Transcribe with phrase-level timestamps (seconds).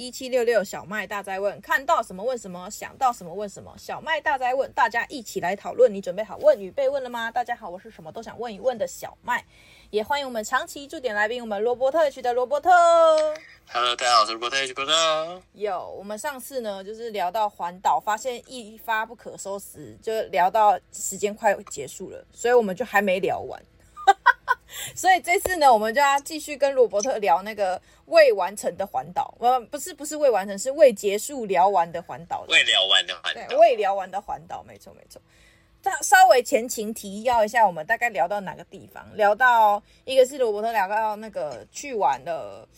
[0.00, 3.70] 一七六六小麦大灾问，看到什么问什么，想到什么问什么。
[3.76, 5.94] 小麦大灾问，大家一起来讨论。
[5.94, 7.30] 你准备好问与被问了吗？
[7.30, 9.44] 大家好，我是什么都想问一问的小麦，
[9.90, 12.70] 也欢迎我们长期驻点来宾，我们罗伯特 H 的罗伯特。
[13.70, 15.42] Hello，大家好，我是罗伯特 H 罗伯特。
[15.52, 23.62] 有，我们上次呢，就是聊到环岛，发现一发不可收拾，就聊到时间快结束了，所以我们就还没聊完。
[24.94, 29.34] 所以这次呢，我们就要继续跟罗伯特聊那个未完成的环岛。
[29.38, 32.44] 呃，不是，不是未完成，是未结束聊完的环岛。
[32.48, 33.40] 未聊完的环岛。
[33.48, 35.20] 对，未聊完的环岛，没错，没错。
[35.82, 39.04] 再稍微前情提要一下，我们大概聊到哪个地方？
[39.16, 42.68] 聊到一个是罗伯特聊到那个去玩了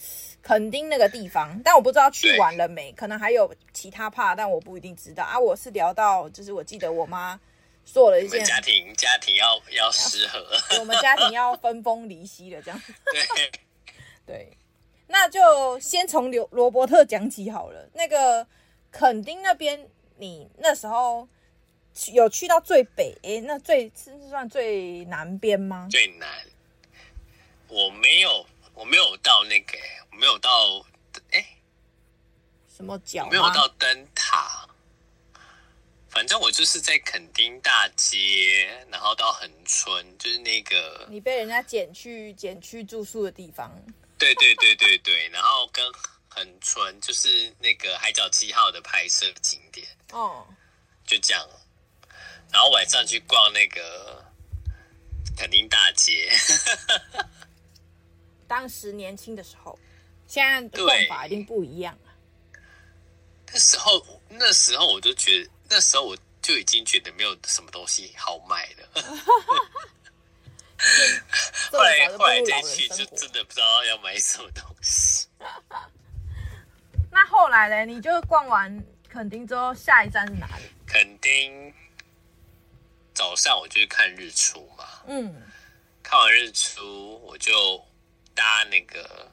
[0.40, 5.38] 垦丁那个地方，但我不知道去完了没，可能还有其他 part，但我不一定知道啊。
[5.38, 7.38] 我是聊到，就是我记得我妈。
[7.84, 10.44] 做了一件家庭家庭要要失和，
[10.78, 12.82] 我们家庭要分崩离析了，这样。
[13.36, 13.50] 对
[14.24, 14.56] 对，
[15.08, 17.88] 那就先从刘罗伯特讲起好了。
[17.94, 18.46] 那个
[18.90, 21.28] 垦丁那边，你那时候
[22.12, 23.14] 有去到最北？
[23.22, 25.88] 哎，那最是算最南边吗？
[25.90, 26.28] 最南，
[27.68, 29.76] 我没有，我没有到那个，
[30.12, 30.84] 我没有到，
[31.32, 31.44] 哎，
[32.74, 33.28] 什么角？
[33.28, 34.51] 没有到灯塔。
[36.12, 43.74] 反正我就是在垦丁大街，然后到恒春，就是那个你被人家捡去捡去住宿的地方。
[44.18, 45.82] 对对对对对，然后跟
[46.28, 49.88] 恒春就是那个海角七号的拍摄景点。
[50.10, 50.46] 哦，
[51.06, 51.48] 就这样。
[52.52, 54.22] 然后晚上去逛那个
[55.34, 56.30] 垦丁大街。
[58.46, 59.78] 当时年轻的时候，
[60.28, 62.12] 现在的逛法一定不一样了。
[63.50, 65.50] 那时候，那时候我就觉得。
[65.74, 68.86] 那时候我就已经觉得没有什么东西好买了。
[71.72, 75.28] 后来后来这一去就真的不知道要买什么东西。
[77.10, 77.86] 那后来呢？
[77.86, 80.64] 你就逛完垦丁之后，下一站是哪里？
[80.86, 81.72] 垦丁
[83.14, 84.84] 早上我就去看日出嘛。
[85.06, 85.34] 嗯。
[86.02, 87.82] 看完日出，我就
[88.34, 89.32] 搭那个。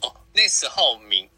[0.00, 1.28] 哦，那时候明。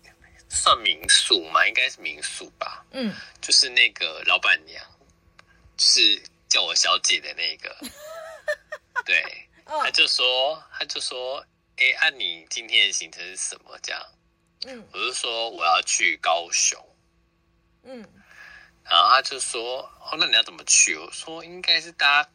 [0.55, 1.67] 算民宿嘛？
[1.67, 2.87] 应该是民宿吧。
[2.93, 4.83] 嗯，就是那个老板娘，
[5.77, 7.77] 就是叫我小姐的那个。
[9.05, 11.45] 对，他就说，他就说，
[11.77, 13.79] 哎，按你今天的行程是什么？
[13.83, 14.01] 这样。
[14.67, 16.81] 嗯，我就说我要去高雄。
[17.83, 18.09] 嗯，
[18.85, 20.97] 然后他就说，哦，那你要怎么去？
[20.97, 22.27] 我说应该是搭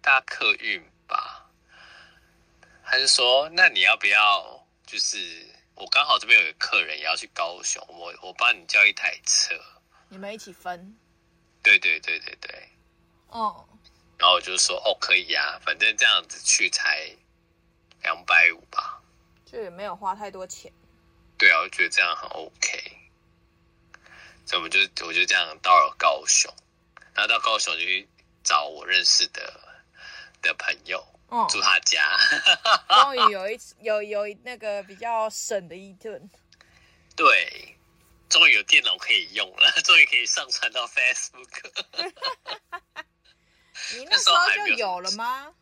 [0.00, 1.50] 搭客运吧。
[2.84, 5.46] 他就说，那你要不要就是？
[5.80, 9.58] 我刚好这边有个客人也要去高雄，我我帮你叫一台车，
[10.10, 10.94] 你们一起分。
[11.62, 12.68] 对对对对对。
[13.28, 13.66] 哦。
[14.18, 17.10] 然后我就说哦，可以呀，反正这样子去才
[18.02, 19.00] 两百五吧，
[19.46, 20.70] 就也没有花太多钱。
[21.38, 22.98] 对啊，我觉得这样很 OK。
[24.44, 26.52] 所以我们就我就这样到了高雄，
[27.14, 28.06] 然后到高雄就去
[28.44, 29.60] 找我认识的
[30.42, 31.02] 的朋友。
[31.30, 32.18] 哦、住他家，
[33.02, 36.28] 终于有一次有有那个比较省的一顿。
[37.16, 37.76] 对，
[38.28, 41.72] 终于有电脑可以用了， 终于可以上传到 Facebook。
[43.96, 44.36] 你那时候
[44.66, 45.52] 就有了吗？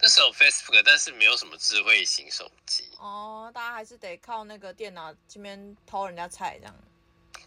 [0.00, 2.88] 那时候 Facebook，但是没有什么智慧型手机。
[2.98, 6.74] 哦，大家还是得靠那个电脑这边偷人家菜这样。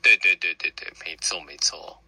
[0.02, 2.03] 对对对对对，没错没错。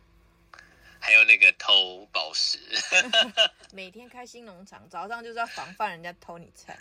[1.05, 2.57] 还有那个偷宝石
[3.73, 6.79] 每天开心农场早上就是要防范人家偷你菜。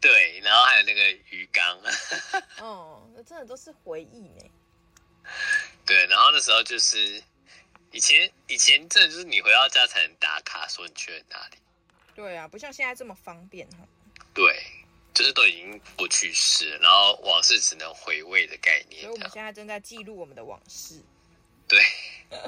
[0.00, 1.80] 对，然后还有那个鱼缸。
[2.62, 4.50] 哦，那真的都是回忆呢。
[5.84, 7.20] 对，然后那时候就是
[7.90, 11.58] 以前以前真的就是你回到家才能打卡，说你去了哪里。
[12.14, 13.78] 对啊，不像现在这么方便哈。
[14.32, 14.62] 对，
[15.12, 19.02] 就是都已经过去式，然后往事只能回味的概念。
[19.02, 21.02] 所以我们现在正在记录我们的往事。
[21.66, 21.82] 对。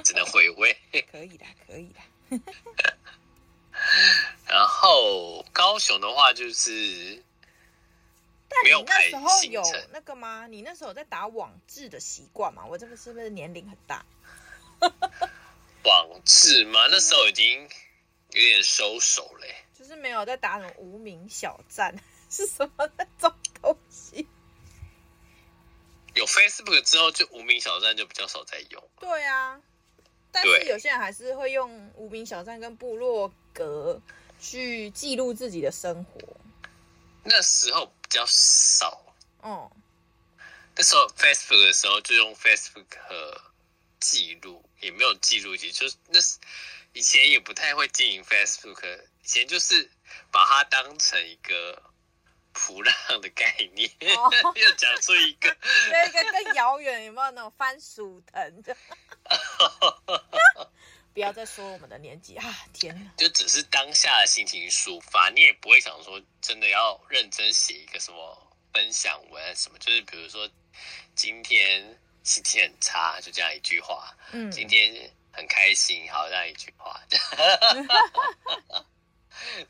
[0.05, 2.01] 只能回味，可以的，可以的。
[4.47, 7.23] 然后高雄的话就是，
[8.49, 9.63] 但你那时候有
[9.93, 10.47] 那个吗？
[10.47, 12.65] 你那时候有在打网志的习惯吗？
[12.67, 14.05] 我这个是不是年龄很大？
[15.85, 16.87] 网志吗？
[16.91, 21.97] 那时候已经有点收手嘞，就是没有在打那种无名小站，
[22.29, 24.29] 是什么那种东西？
[26.15, 28.91] 有 Facebook 之后，就无名小站就比较少在用。
[29.01, 29.61] 对啊。
[30.33, 34.01] 但是有些人还是会用无名小站跟部落格
[34.41, 36.21] 去记录自己的生活。
[37.23, 39.15] 那时候比较少。
[39.43, 39.71] 嗯。
[40.75, 42.87] 那时候 Facebook 的时候就用 Facebook
[44.01, 46.19] 记录，也没有记录机，就是那
[46.95, 49.91] 以前也不太会经营 Facebook，以前就是
[50.31, 51.83] 把它当成一个
[52.53, 58.77] 噗浪的概念，哦、 又讲出一个，有一个更遥远，有没有那种番薯藤的？
[61.15, 62.67] 不要再说我们的年纪啊！
[62.73, 70.49] 天哪，就只是当下的心情抒发，你也不会想说真的要认真写一个什么分享文什么，就是比如说
[71.15, 74.17] 今天心情很差，就这样一句话。
[74.33, 76.99] 嗯，今天很开心，好，这样一句话。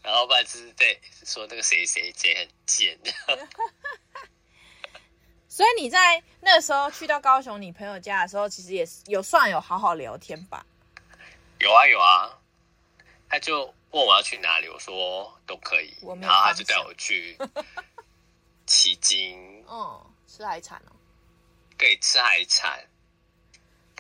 [0.03, 2.99] 然后不然就是在说那个谁谁谁很贱。
[5.49, 10.65] 所以你在那时候去到高雄你朋友家的时候，其实也是有算有好好聊天吧？
[11.59, 12.39] 有啊有啊，
[13.29, 17.37] 他就问我要去哪里，我说都可以，然后他就带我去
[18.67, 20.97] 奇经，嗯，吃海产哦，
[21.77, 22.89] 可以吃海产，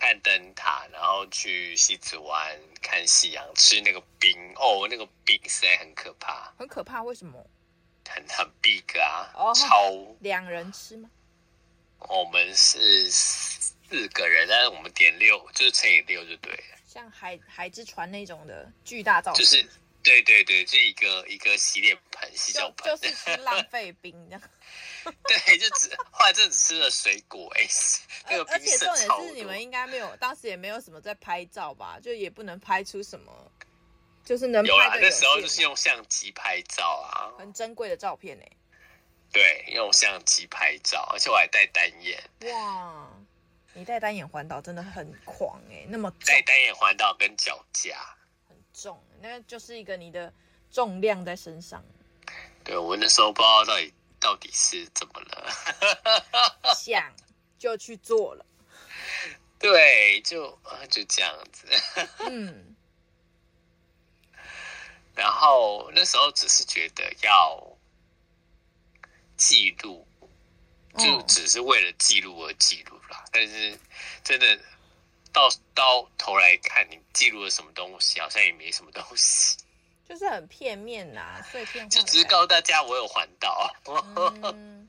[0.02, 7.46] 看灯塔，然后去西子湾看夕阳，吃那个冰哦，那个冰实在很可怕，很可怕，为什么？
[8.08, 11.08] 很很 big 啊，哦、超两人吃吗？
[12.00, 16.78] 我们是四个人，但是我们点六，就是乘以六就对了。
[16.84, 19.68] 像海海之船那种的巨大造型，就是
[20.02, 24.42] 对对对，就一个一个洗脸盆、洗脚盆，就，就是浪费冰这样。
[25.26, 27.66] 对，就只后来就只吃了水果哎，
[28.30, 31.98] 那个而且重点是你们应该没有，当时也没有什么在拍照吧？
[32.00, 33.52] 就也不能拍出什么，
[34.24, 38.44] 就是能有，有啊，那时候就是用相机拍照啊，很珍贵的照片呢。
[39.32, 42.22] 对，用相机拍照，而且我还带单眼。
[42.42, 43.08] 哇。
[43.74, 47.96] 你带单眼环岛真的很狂哎、欸，那么带单眼环岛跟脚架
[48.46, 50.30] 很重，那就是一个你的
[50.70, 51.82] 重量在身上。
[52.62, 53.90] 对，我那时候不知道到底
[54.22, 55.52] 到底是怎么了，
[56.74, 57.14] 想
[57.58, 58.46] 就去做了。
[59.58, 61.66] 对，就啊就这样子。
[62.30, 62.74] 嗯。
[65.14, 67.76] 然后那时候只是觉得要
[69.36, 70.06] 记录。
[70.98, 73.80] 就只是为了记录而记录啦，但是
[74.22, 74.60] 真的
[75.32, 79.56] 到到头来看，你记录了什么东西，好像也没什么东西，
[80.08, 81.88] 就是很片面呐、啊，碎片。
[81.88, 83.74] 就只是告诉大家我有环岛。
[84.54, 84.88] 嗯，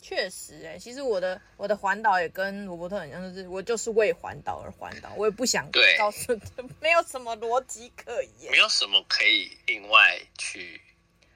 [0.00, 10.80] 确实哎、欸，其实我的我的环岛也跟罗伯特很像，就是我就是为环岛而环岛，我也不想告诉，对 没有什么逻辑可言，没有什么可以另外去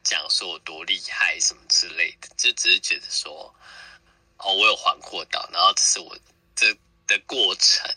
[0.03, 3.55] 讲说我多厉害什么之类的，就只是觉得说。
[4.37, 6.15] 哦，我有环过岛，然后这是我
[6.57, 6.67] 这
[7.07, 7.89] 的过程。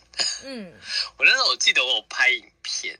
[0.44, 0.72] 嗯，
[1.18, 2.98] 我那时候我记得我有拍影片，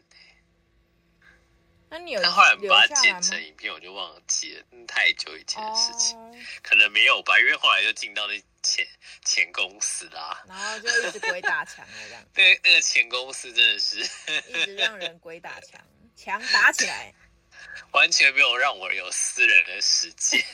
[1.91, 2.21] 那你有？
[2.23, 8.87] 但后来把它剪成影片，我就忘记了，太久以前的事情，哦、可能没有吧，因为后来就进到那前
[9.25, 12.23] 前公司啦，然后就一直鬼打墙了这样。
[12.35, 15.81] 对， 那个前公司真的是一直让人鬼打墙，
[16.15, 17.15] 墙打起来，
[17.93, 20.45] 完全没有让我有私人的时间，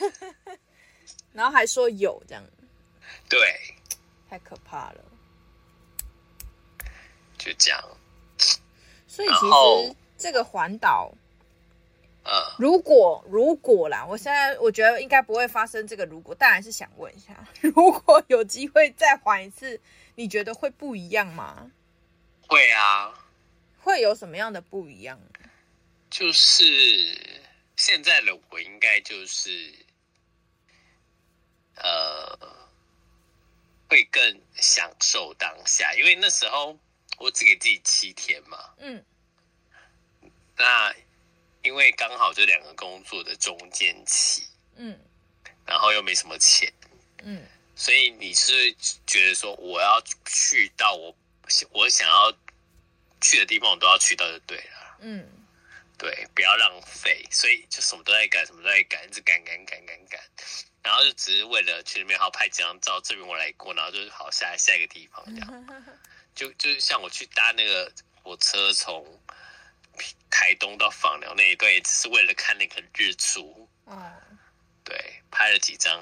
[1.33, 2.43] 然后还说有这样。
[3.27, 3.59] 对，
[4.29, 5.03] 太可怕了，
[7.37, 7.97] 就这样。
[9.07, 11.11] 所以其实这个环岛，
[12.25, 19.79] 呃，如果如果啦，我现在我觉得应该不会发生这个如果，当然是想问一下， 如果有机会再还一次，
[20.15, 21.71] 你觉得会不一样吗？
[22.47, 23.13] 会啊，
[23.79, 25.19] 会有什么样的不一样？
[26.09, 27.43] 就是
[27.75, 29.73] 现在的我应该就是，
[31.77, 32.65] 呃。
[33.87, 36.75] 会更享受当下，因为那时候
[37.19, 38.57] 我只给自己七天嘛。
[38.79, 39.05] 嗯。
[40.57, 40.91] 那
[41.65, 44.47] 因为刚好这两个工作的中间期。
[44.75, 44.97] 嗯。
[45.65, 46.71] 然后又没什么钱。
[47.23, 47.45] 嗯。
[47.75, 48.73] 所以你是
[49.05, 51.15] 觉得说我要去到我
[51.71, 52.31] 我想要
[53.19, 54.97] 去的地方，我都要去到就对了。
[54.99, 55.27] 嗯。
[55.97, 60.21] 对，不要浪费，所以就什么都在赶，什么都在赶，一直赶赶赶赶赶。
[60.83, 65.65] 然后就只是为了去那边好拍几张照，证明我来过，然后就好下下一个地方这样。
[66.35, 67.89] 就就像我去搭那个
[68.21, 69.19] 火车从
[70.29, 73.69] 台东到访寮那一段，也只是为了看那个日出。
[73.85, 74.11] 哦。
[74.83, 75.99] 对，拍了几张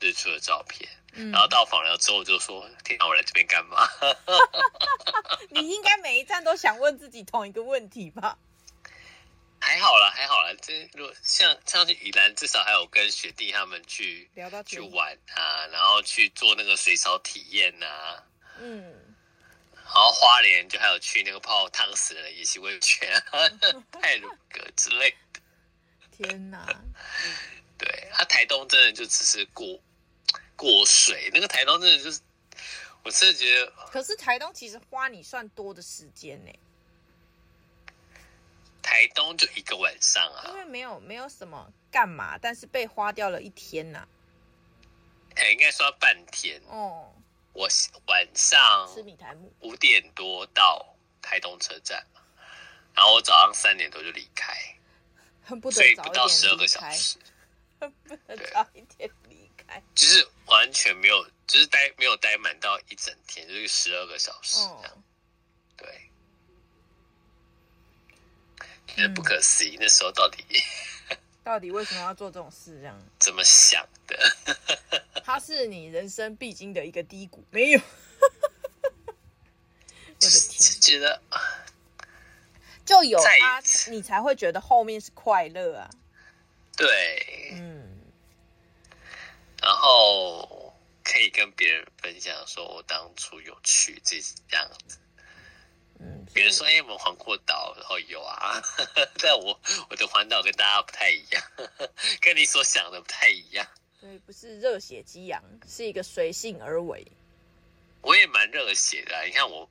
[0.00, 0.88] 日出的照片。
[1.12, 1.30] 嗯。
[1.30, 3.88] 然后到访寮之后，就说：“天哪，我来这边干嘛？”
[5.50, 8.38] 你应该每一站都想问自己同一个问题吧？
[9.60, 10.54] 还好啦，还好啦。
[10.62, 14.30] 这如果像像去宜兰，至少还有跟学弟他们去
[14.64, 18.24] 去玩啊，然后去做那个水草体验呐、啊。
[18.60, 19.07] 嗯。
[19.88, 23.10] 然后花莲就还有去那个泡烫死人的野溪温泉、
[23.90, 25.40] 泰鲁阁之类的。
[26.12, 26.66] 天哪！
[27.78, 29.80] 对，他、啊、台东真的就只是过
[30.56, 32.20] 过水，那个台东真的就是，
[33.02, 33.72] 我真的觉得。
[33.90, 36.52] 可是台东其实花你算多的时间呢。
[38.82, 44.08] 台东就一个晚上啊，因为没有没有什么干嘛，但是被花掉了一天呐、啊。
[45.36, 47.14] 哎、欸，应该说半天哦。
[47.52, 47.68] 我
[48.06, 48.88] 晚上
[49.60, 52.06] 五点多到台东车站，
[52.94, 54.54] 然后我早上三点多就离开，
[55.60, 57.18] 不所以不到十二个小时，
[57.78, 65.02] 不得早一点离开，就是完全没有，就是待没有待满到一整天，就是十二个小时这样，哦、
[65.76, 66.10] 对。
[68.86, 70.42] 觉得不可思议，嗯、那时候到底
[71.48, 72.78] 到底为什么要做这种事？
[72.78, 74.14] 这样怎么想的？
[75.24, 77.80] 它是你人生必经的一个低谷，没有？
[79.00, 81.22] 我的天，觉得
[82.84, 85.88] 就有它，你才会觉得后面是快乐啊。
[86.76, 87.98] 对，嗯，
[89.62, 94.18] 然后可以跟别人分享，说我当初有去这
[94.54, 94.98] 样子。
[96.00, 98.62] 嗯，比如说，哎，我们环过岛，然后有啊，
[99.20, 99.58] 但我
[99.90, 101.42] 我的环岛跟大家不太一样，
[102.20, 103.66] 跟你所想的不太一样。
[104.00, 107.04] 对，不是热血激昂，是一个随性而为。
[108.00, 109.68] 我也蛮热血的啊，你看我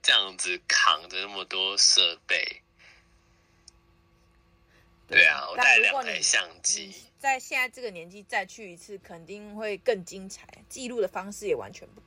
[0.00, 2.62] 这样子扛着那么多设备。
[5.08, 6.94] 对，对啊，我带两台相机。
[7.18, 12.03] 在现在这个年纪再去一次，肯定会更精彩，记录的方式也完全不同。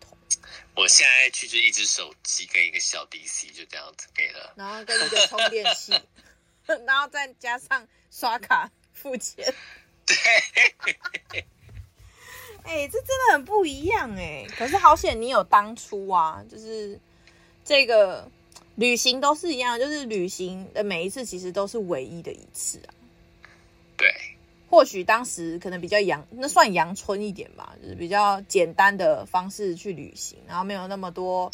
[0.75, 5.91] 我现在去就一只手机跟一个小 DC 就这样子给了，然后跟一个充电器，
[6.85, 9.53] 然后再加上刷卡付钱。
[10.05, 10.15] 对，
[12.63, 14.45] 哎、欸，这真的很不一样哎。
[14.57, 16.99] 可是好险你有当初啊，就是
[17.65, 18.29] 这个
[18.75, 22.93] 旅行都是一样，就是旅行的每一次其实都是唯一的一次啊。
[23.97, 24.13] 对。
[24.69, 31.49] 或许当时可能比较阳，那算阳春一点吧，就是比较简单的方式去旅行，然后没有那么多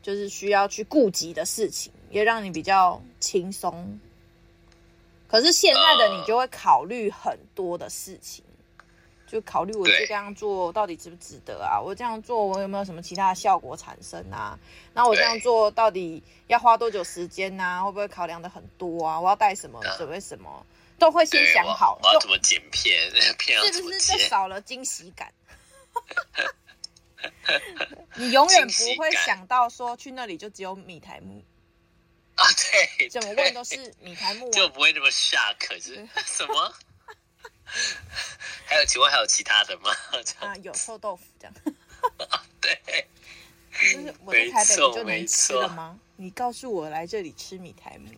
[0.00, 4.00] 就是需要去顾及的事情，也让你比较轻松。
[5.26, 8.42] 可是现在的你就会考虑很多的事情，
[9.26, 11.78] 就考虑我这样做到底值不值得啊？
[11.78, 14.58] 我这样做我有没有什么其他的效果产生啊？
[14.94, 17.84] 那我这样做到底要花多久时间啊？
[17.84, 19.20] 会不会考量的很多啊？
[19.20, 19.78] 我要带什么？
[19.98, 20.64] 准备什么？
[20.98, 23.10] 都会先想好，我要怎么剪片？
[23.38, 25.32] 片是不是就少了惊喜感？
[28.14, 31.44] 你永远不会想到说去那里就只有米苔目
[32.36, 32.44] 啊？
[32.98, 35.82] 对，怎么问都是米苔目，就不会那么 shock。
[35.82, 36.74] 是 什么？
[38.66, 39.90] 还有，请问还有其他的吗？
[40.40, 41.54] 啊，有臭豆腐这样。
[42.60, 43.06] 对，
[43.72, 45.98] 就是我在台北就能吃了吗？
[46.16, 48.10] 你告诉我来这里吃米苔目。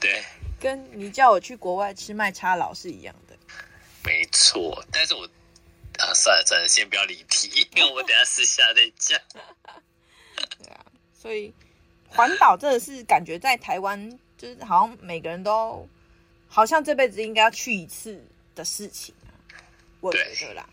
[0.00, 0.22] 对。
[0.60, 3.36] 跟你叫我去国外吃麦叉佬是一样的，
[4.04, 4.80] 没错。
[4.92, 5.24] 但是我
[5.98, 9.18] 啊，算了算了，先不要离题， 因为我们等下私下再讲。
[10.62, 11.52] 对啊，所以
[12.06, 15.88] 环岛真的是感觉在台湾，就是好像每个人都
[16.46, 18.24] 好像这辈子应该要去一次
[18.54, 19.34] 的事情啊。
[20.00, 20.64] 我觉得啦，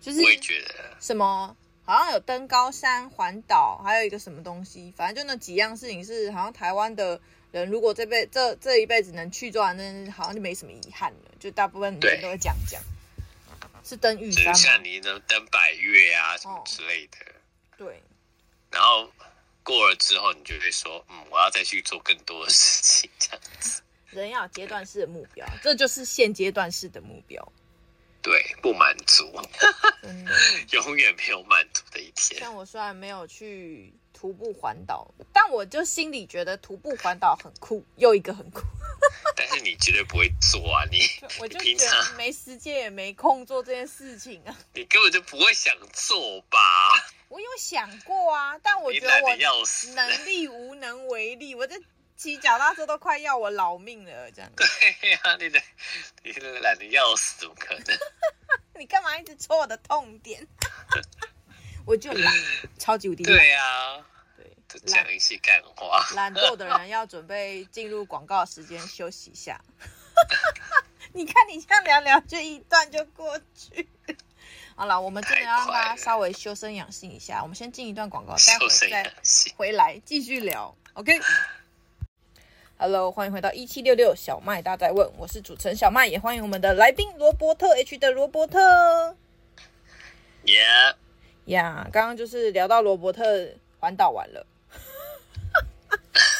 [0.00, 1.54] 就是我也觉得什么
[1.84, 7.20] 好像有登高山、环岛，还有一个什么东西，反正就那几样事情是好像台湾的。
[7.50, 11.30] 人如果这辈这这一辈子能去做完，那好像就没什么遗憾了。
[11.40, 12.82] 就大部分人都会讲讲，
[13.84, 14.52] 是登玉山吗？
[14.52, 17.18] 像你能登百岳啊什么之类的。
[17.18, 18.02] 哦、对。
[18.70, 19.10] 然后
[19.62, 23.82] 过了之后，你就会说，嗯，我要再去做更多的事情，这样子。
[24.10, 27.52] 人要有阶段式的目标，这就是现阶段式的目标。
[28.20, 29.24] 对，不满足，
[30.72, 32.40] 永远没有满足的一天。
[32.40, 38.62] 像我虽然没有去徒步环岛，但我就心里觉得徒步环岛很酷，又一个很酷。
[39.36, 40.98] 但是你绝对不会做啊，你
[41.38, 44.58] 我就觉得没时间也没空做这件事情啊。
[44.74, 46.58] 你根本就不会想做吧？
[47.28, 49.36] 我有想过啊，但我觉得我
[49.94, 51.80] 能力无能为力，我这。
[52.16, 54.50] 骑脚踏车都快要我老命了，这样。
[54.56, 55.62] 对呀、啊，你的
[56.24, 57.96] 你的懒得要死，怎么可能？
[58.76, 60.44] 你干嘛一直戳我的痛点？
[61.88, 62.34] 我就懒，
[62.78, 63.34] 超级无敌懒。
[63.34, 66.06] 对呀、啊，对，讲一些干话。
[66.14, 69.58] 懒惰的人要准备进入广告时间，休息一下。
[71.14, 73.88] 你看你这样聊聊，就一段就过去。
[74.76, 77.40] 好了，我们真的要让大家稍微修身养性一下。
[77.40, 79.10] 我们先进一段广告，待会再
[79.56, 80.76] 回来继续聊。
[80.92, 81.18] OK。
[82.76, 89.16] Hello，欢迎回到一七六六小麦大在问，我是主持人小麦，也欢迎我们的来宾罗伯特 H 的罗伯特。
[90.44, 90.94] Yeah，
[91.48, 94.46] 呀，刚刚就是聊到罗伯特环岛完了，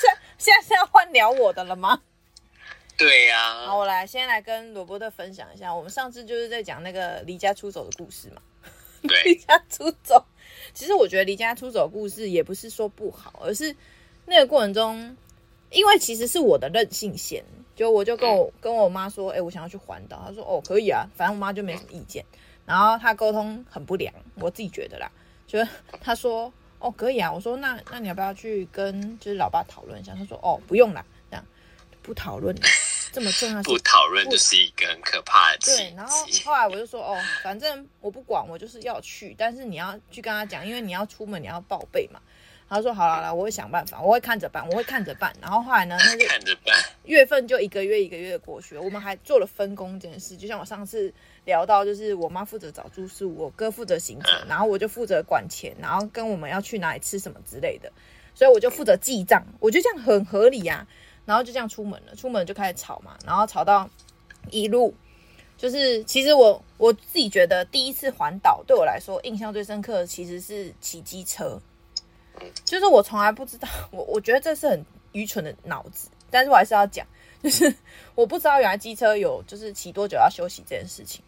[0.00, 2.03] 现现在是要换聊我的了吗？
[2.97, 3.67] 对呀、啊。
[3.67, 8.43] 好，我来先来跟罗伯特分享一下，我们上次就是在讲那个离家出走的故事嘛。
[9.03, 10.25] 对， 离家出走，
[10.75, 13.75] 其实我觉得离家出走的故事也不是说不好，而是
[14.27, 15.17] 那个过程中。
[15.71, 17.45] 因为其实是我的任性线，
[17.77, 22.25] 就我就跟我跟我妈说，哎、欸，我想要去环岛，她说哦可以啊，反正我妈就没什么意见。
[22.69, 25.11] 然后他沟通很不良，我自己觉得啦，
[25.47, 25.59] 就
[26.01, 30.15] 他说哦可以啊，我说那那你要不要去跟就是老爸讨论一下？
[30.15, 31.45] 他说哦不用啦，这样
[32.03, 32.63] 不讨论了，
[33.11, 35.59] 这么重要不讨论就是一个很可怕的。
[35.61, 42.21] 对，然后后来我就说哦，反正我不管，我就是要去，但是你要去跟他讲，因为你要出门你要报备嘛。
[42.71, 46.77] 他说：“好了啦，我会想办法，我会看着办，我会看着办。”然后后来呢，他就 看着办。
[47.09, 50.37] 月份就一个月一个月的过去了，我们还做了分工这件事。
[50.37, 51.12] 就像我上次
[51.47, 57.91] 聊到，就是我妈负责找住宿，我哥负责行程， 然后我就负责管钱，然后跟我们要去哪里吃什么之类的。
[58.35, 61.27] 所以我就负责记账，我觉得这样很合理呀、啊。
[61.27, 63.91] 然后就这样出门了，出门就开始吵嘛，然后吵到
[64.50, 64.95] 一路
[65.57, 71.61] 就是，其实我我自己觉得第一次环岛对我来说印象最深刻的其实是骑机车。
[72.65, 77.06] 就是我从来不知道，我我觉得这是很愚蠢的脑子，但是我还是要讲，
[77.42, 77.73] 就是
[78.14, 81.23] 我不知道原来机车有就是骑多久要休息这件事情，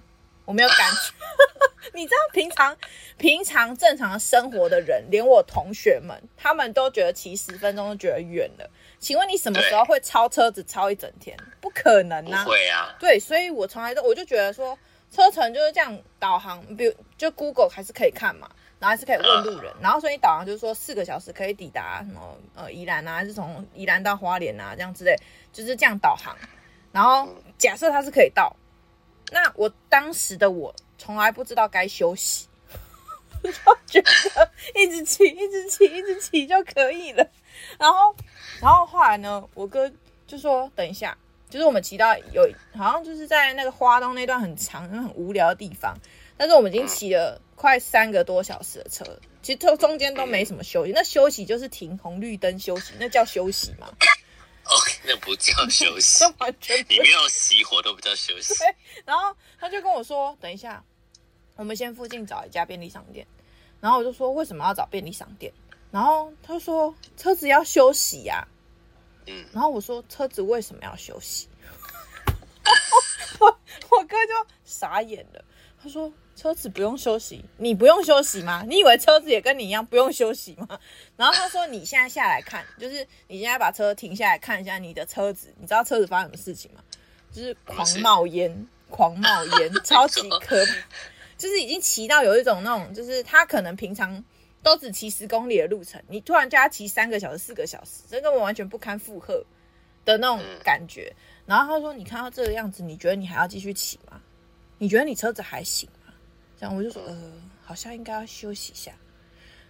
[0.44, 1.12] 我没有感觉。
[1.94, 2.76] 你知道平常
[3.16, 8.70] 平常正常生活的人，连我同学们，他们都觉得骑十分钟都觉得远了。
[8.98, 11.34] 请问你什么时候会超车子超一整天？
[11.58, 12.44] 不可能啊！
[12.44, 12.94] 会啊。
[13.00, 14.78] 对，所以我从来都我就觉得说
[15.10, 18.48] 车程就是这样导航，比如就 Google 还是可以看嘛。
[18.80, 25.14] 然后还是可以问路人，然后所以导航就是说四个小时可以抵达什么呃宜兰啊，还是从宜兰到花莲啊这样之类，
[25.52, 26.34] 就是这样导航。
[26.90, 28.56] 然后假设它是可以到，
[29.32, 32.48] 那我当时的我从来不知道该休息，
[33.44, 33.50] 就
[33.86, 37.30] 觉得一直骑一直骑一直骑就可以了。
[37.78, 38.16] 然后
[38.62, 39.92] 然后后来呢，我哥
[40.26, 41.14] 就说等一下，
[41.50, 45.94] 就是我们骑到有好像就是在那个花东那段很长很无聊的地方。
[46.40, 49.04] 但是我们已经骑了快三个多小时的车，
[49.42, 50.92] 其实中间都没什么休息。
[50.92, 53.86] 那休息就是停红绿灯休息，那叫休息吗？
[54.64, 54.72] 哦，
[55.04, 58.54] 那不叫休息， 完全你没有熄火都不叫休息。
[58.54, 58.74] 对，
[59.04, 60.82] 然后他就跟我说：“等一下，
[61.56, 63.26] 我们先附近找一家便利商店。”
[63.78, 65.52] 然后我就说：“为什么要找便利商店？”
[65.92, 68.48] 然后他说：“车子要休息呀。”
[69.28, 71.50] 嗯，然后我说：“车子为什么要休息？”
[73.40, 73.46] 我
[73.90, 75.44] 我哥就傻眼了，
[75.82, 76.10] 他说。
[76.40, 78.64] 车子不用休息，你不用休息吗？
[78.66, 80.66] 你以为车子也跟你一样不用休息吗？
[81.18, 86.82] 然后他说：“你现在下来看，就是你现在把车停下来看一下你的车子，你知道车子发生什么事情吗？
[87.30, 90.72] 就是狂冒烟， 狂冒烟， 超级可怕，
[91.36, 94.24] 就是已经骑到有一种那种，就是他可能平常
[94.62, 99.44] 都只骑十公里的路程，你突然叫他骑三个小时、四个小时，这根本完全不堪负荷
[100.06, 101.14] 的那种感觉。
[101.44, 104.22] 然后他说：你看到这个样子，你觉得你还要继续骑吗？
[104.78, 105.86] 你觉得你车子还行？”
[106.60, 107.16] 这样我就说，呃，
[107.64, 108.92] 好像应该要休息一下。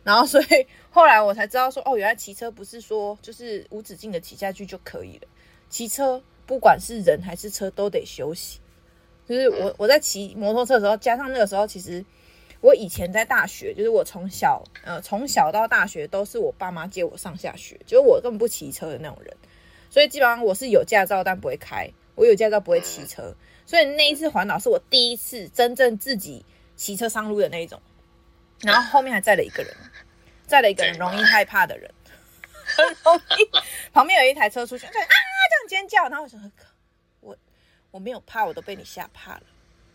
[0.03, 5.29] 然后，所以后来我才知道说，哦，原来骑车不是说就是无止境的骑下去就可以了。
[5.69, 8.59] 骑车不管是人还是车都得休息。
[9.29, 12.05] 就是我我在骑摩托车的时候，加上那个时候，其实
[12.61, 19.37] 我以前在大学，就是我从小呃从小到大学都是我爸妈接我上下学，就是我根本不骑车的那种人。
[19.91, 23.37] 所以基本上我是有驾照但不会开，我有驾照不会骑车。
[23.65, 26.45] 所以那一次环岛是我第一次真正自己。
[26.81, 27.79] 骑车上路的那一种，
[28.63, 29.77] 然后后面还载了一个人，
[30.47, 31.93] 载了一个人 容易害怕的人，
[32.65, 33.93] 很容易。
[33.93, 35.07] 旁边有一台车出现，对啊，
[35.69, 36.41] 这样尖叫，然后我说
[37.21, 37.37] 我
[37.91, 39.43] 我没有怕，我都被你吓怕了。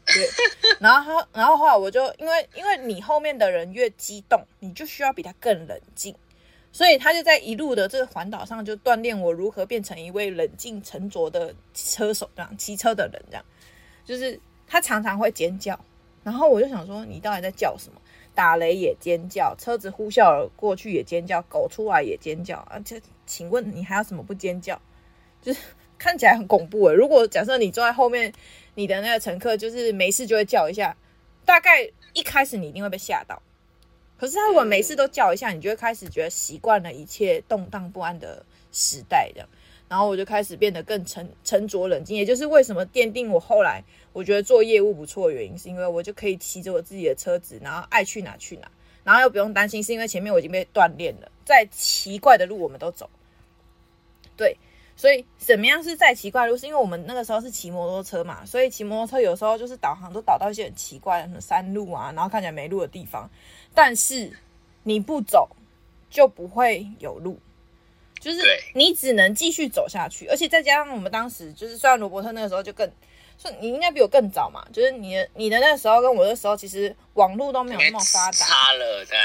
[0.06, 0.30] 对，
[0.80, 6.15] 然后然后后来我就因为因为你后面的人越激动，你就需要比他更冷静，
[6.71, 13.43] 所以他就在一路的这个环岛上就锻炼我如何变成一位冷静沉着的车手，这样骑车的人，这样
[14.06, 15.84] 就是他常常会尖叫。
[16.26, 18.02] 然后我就想说，你到底在叫什么？
[18.34, 22.58] 打雷也尖叫，车子呼啸而过去也尖叫，狗出来也尖叫。
[22.70, 24.82] 而且，请问你还有什么不尖叫？
[25.42, 25.60] 就是
[25.98, 26.94] 看起来很恐怖诶。
[26.96, 28.34] 如果假设你坐在后面，
[28.74, 30.98] 你的那个乘客就是没事就会叫一下，
[31.46, 33.42] 大概一开始你一定会被吓到。
[34.18, 39.48] 可是他如果每次都叫一下，你就会开始觉得习惯了一切动荡不安的时代这样。
[39.88, 48.71] 然后我就开始变得更沉沉着冷静，也就是为什么奠定我后来我觉得做业务不错的原因，是因为我就可以骑着我自己的车子，然后爱去哪去哪，
[49.04, 53.10] 然后又不用担心，是因为前面我已经被锻炼了，再奇怪的路我们都走。
[54.36, 54.58] 对，
[54.95, 56.58] 所以怎么样是再奇怪的路？
[56.58, 63.30] 是因为我们那个时候是骑摩托车嘛，所以骑摩托车有时候就是导航都导到一些很奇怪的山路啊，然后看起来没路的地方，
[63.74, 64.32] 但是
[64.84, 65.48] 你不走
[66.10, 67.39] 就不会有路。
[68.26, 68.42] 就是
[68.74, 72.92] 你只能继续走下去，而且再加上我们当时就是，虽然罗伯特那个时候就更，
[73.38, 79.16] 说你应该比我更早嘛，就是你的你的那个时候跟我的时候，其实网络都没有那么发达，差了在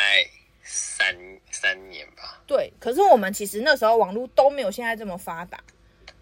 [0.62, 1.16] 三
[1.50, 2.42] 三年吧。
[2.46, 5.58] 对，可是我们其实那时候网络都没有现在这么发达。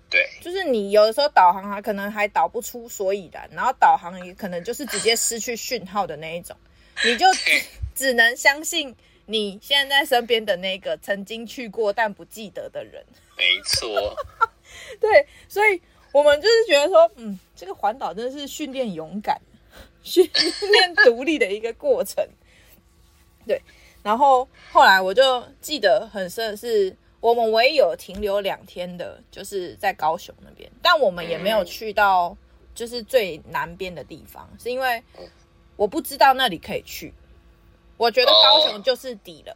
[0.09, 6.57] 对，就是你有的时候导航还可能还导不出所以然，然后导航也可能就是直接失去讯号的那一种，
[7.05, 7.27] 你就，
[7.97, 8.95] 只能相信
[9.31, 13.05] 你现在在身边的那个曾经去过但不记得的人。
[13.37, 14.17] 没错，
[14.99, 15.81] 对，所以
[16.13, 19.41] 我们就是觉得说，嗯，这个环岛真的是训练勇敢、
[20.03, 20.29] 训
[20.73, 22.27] 练独立的一个过程。
[23.47, 23.63] 对，
[24.03, 26.97] 然后后来我就记得很深的是。
[27.21, 32.37] 我们唯一有停留两天的，就是在高雄那边，但我们也没有去到
[32.77, 35.03] 就是最南边的地方，是因为
[35.75, 37.13] 我不知道那里可以去。
[37.99, 39.55] 我觉得高雄就是底了。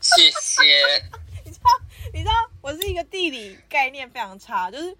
[0.00, 0.62] 谢谢。
[1.44, 1.70] 你知道，
[2.12, 4.96] 你知道，我是一个地理概念非常差，就是。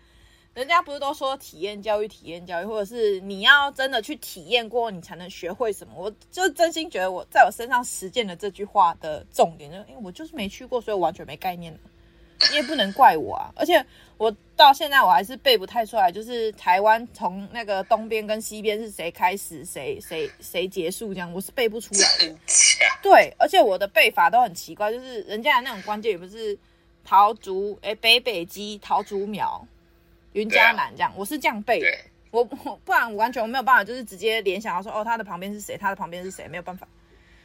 [0.53, 5.95] 人家不是都说体验教育、体验教育，或者是你要真的去体验过，你才能学会什么？
[5.97, 11.79] 我就真心觉得，我在我身上实践的这句话的重点，就因为我就是没去过，所以我完全没概念。
[12.51, 13.53] 你也不能怪我啊！
[13.55, 13.85] 而且
[14.17, 22.37] 我到现在我还是背不太出来，就是台湾从那个东边跟西边是谁开始，谁谁谁结束这样，我是背不出来的。
[23.03, 26.59] 对，而且我的背法都很奇怪，就是人家的那种关键也不是
[27.05, 29.67] 桃竹，哎，北北基桃竹苗。
[30.33, 31.89] 云嘉南这样，我是这样背的，
[32.31, 36.87] 我我不然我完全我没有办法，就是直接联想到说，哦，他的旁边是谁，他的旁边是谁，没有办法。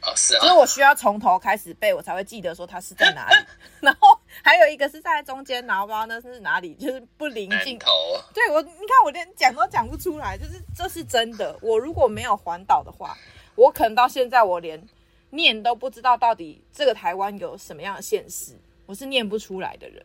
[0.02, 0.40] 哦，是啊。
[0.40, 3.36] 所以我需要从头开始背，我才会记得说他是在哪里。
[3.82, 7.78] 然后还有一个是在中间，然后不知道那是哪里，就是不临近。
[7.78, 7.90] 头。
[8.32, 11.58] 对我，你看我连讲都讲不出来，就是这是真的。
[11.60, 13.16] 我如果没有环岛的话，
[13.54, 14.82] 我可能到现在我连
[15.30, 18.52] 念都不知道到底这个台湾有什么样的县市，
[18.86, 20.04] 我是念不出来的人。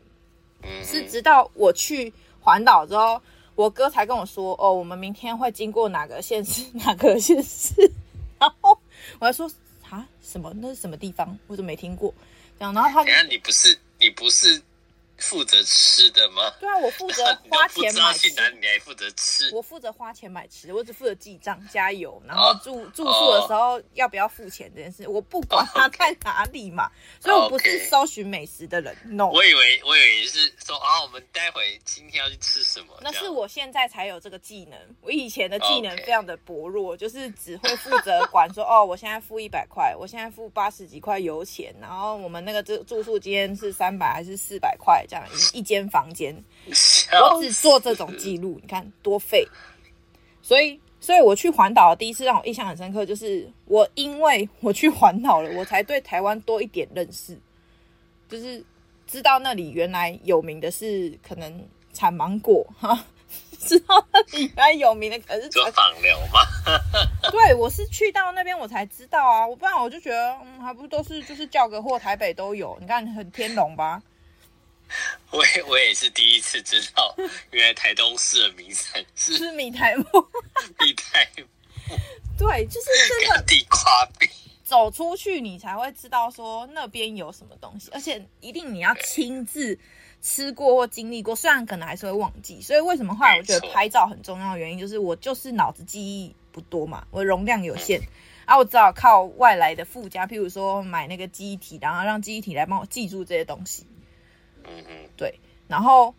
[0.62, 0.84] 嗯。
[0.84, 2.12] 是直到我去。
[2.44, 3.22] 环岛之后，
[3.54, 7.72] 我哥才跟我说：“哦，我们明天会经过哪个县市， 哪个县市。”
[8.36, 8.76] 然后
[9.20, 9.48] 我还说
[9.88, 10.52] ：“啊，什么？
[10.56, 11.38] 那是什么地方？
[11.46, 12.12] 我怎么没听过？”
[12.58, 14.60] 这样，然后他，等下你不是你不是。
[15.22, 16.52] 负责吃的吗？
[16.60, 18.28] 对啊，我负责 花钱买吃。
[18.60, 19.50] 你还负责吃？
[19.54, 26.90] 我负责花钱买吃，我只负责记账、加油，然后住、oh, 住宿的时候要不要付钱这件事，我不管他在哪里嘛。
[27.20, 27.22] Okay.
[27.22, 28.96] 所以我不是搜寻美食的人。
[29.04, 32.98] No，我以为我以为是说啊，我们待会今天要去吃什么？
[33.00, 37.00] 那是我现在才有这个技能，我以前的技能非常的薄弱，Okay.
[37.00, 45.06] 就是只会负责管说哦，我现在付一百块，我现在付八十几块油钱，然后我们那个住住宿今天是三百还是四百块？
[45.12, 49.46] 这样一一间房间，我只做这种记录，你看多废。
[50.40, 57.38] 所以，所以我去环岛的第一次让我印象很深刻，就是我因为我去环岛了，我才对台湾多一点认识，
[58.26, 58.64] 就是
[59.06, 63.04] 知道那里原来有名的是可能产芒果哈，
[63.58, 66.40] 知道那里原来有名的可是做访流吗？
[67.30, 74.02] 对，我是去到那边我才知道啊，我不然我就觉得嗯，还不都是就是叫个货，台北都有，你看很天龙吧。
[75.30, 77.14] 我也我也是第一次知道，
[77.50, 80.04] 原来台东市的名称是是米苔木。
[80.80, 81.44] 米苔木，
[82.38, 83.80] 对，就是真的地瓜
[84.18, 84.28] 饼。
[84.64, 89.78] 走出去，你才会知道说那边有什么东西，而且一定你要亲自
[90.22, 92.62] 吃过或经历过，虽然可能还是会忘记。
[92.62, 98.00] 所以为什么后来我觉得拍照很重要的原因，就是我就是脑子记忆不多嘛，我容量有限，
[98.46, 103.84] 啊，我只好靠外来的附加，譬如说买那个记忆体，然后让记忆体来帮我记住这些东西。
[104.68, 105.34] 嗯嗯，对，
[105.68, 106.14] 然后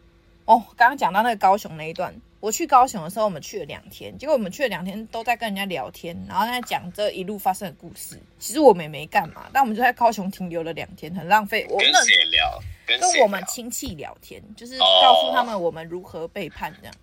[0.45, 8.19] 哦，刚刚讲到那个高雄那一段，我去高雄的时候，我们去了两天，结果我们去了两天都在跟人家聊天，然后在讲这一路发生的故事。
[8.39, 11.65] 其实我们也没干嘛，但我们就在高雄停留了两天，很浪费。
[11.69, 12.59] 我们跟谁聊？
[12.85, 16.93] 跟我们亲戚聊天，就是告诉他们我们如何背叛这样。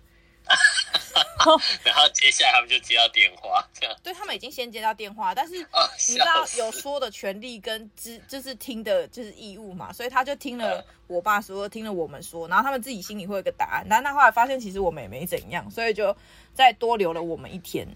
[1.83, 3.95] 然后接下来他们就接到电话，这样。
[4.03, 13.85] 对，他们已经先接到电话，但是你知道有说的权利跟知就是听的就是义务嘛，所以他就听了我爸说，听了我们说，然后他们自己心里会有个答案。
[13.89, 16.15] 但那后来发现其实我们也没怎样，所以就
[16.53, 17.87] 再多留了我们一天。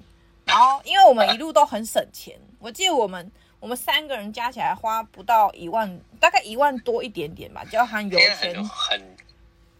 [0.45, 8.63] 然后因为我们一路都很省钱，我记得我们我们三个人加起来花不到一万，大概一万多一点点吧，就要含油钱。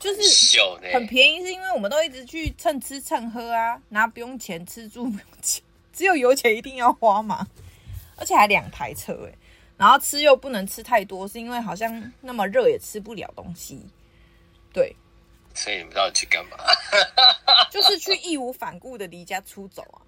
[0.05, 0.59] 就是
[0.93, 7.47] 很便宜，是因为我们都一直去蹭吃蹭喝啊，拿不用钱吃住不用钱， 只有油钱一定要花嘛，
[8.15, 9.33] 而且还两台车哎，
[9.77, 13.81] 然后吃又不能吃太多，是因为好像那么热也吃不了东西，
[14.71, 14.95] 对。
[15.57, 16.57] 所以你们到底去干嘛？
[17.71, 20.03] 就是去义无反顾的离家出走啊！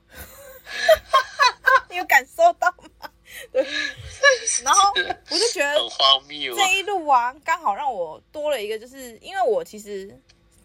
[1.89, 3.10] 你有感受到吗？
[3.52, 3.65] 对，
[4.63, 4.91] 然后
[5.30, 6.56] 我就觉得很荒谬。
[6.56, 10.17] 这一路啊，刚好让我多了一个，就是因为我其实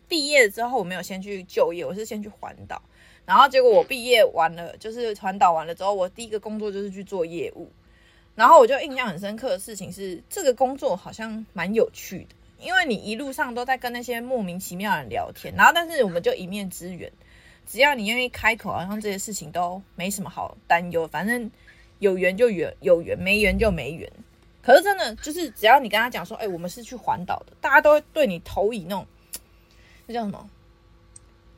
[0.09, 2.81] 毕业之后我没有先去就业，我是先去环岛。
[3.25, 7.71] 然后结果我毕业完了，就是环岛完了之后，我第一个工作就是去做业务。
[8.35, 17.13] 然后我就印象很深刻的事情是，这个工作好像蛮有趣的，因为你一路上都在跟那些莫名其妙的人聊天，然后但是我们就一面之缘，
[17.67, 21.51] 只要你愿意开口，好像这些事情都没什么好担忧，反正
[22.03, 24.11] 有缘就缘，有缘没缘就没缘。
[24.61, 29.07] 可是真的就是，只要你跟他讲说，哎、欸，我们是去环岛的，大家都会对你投以那种，
[30.07, 30.51] 那叫什么？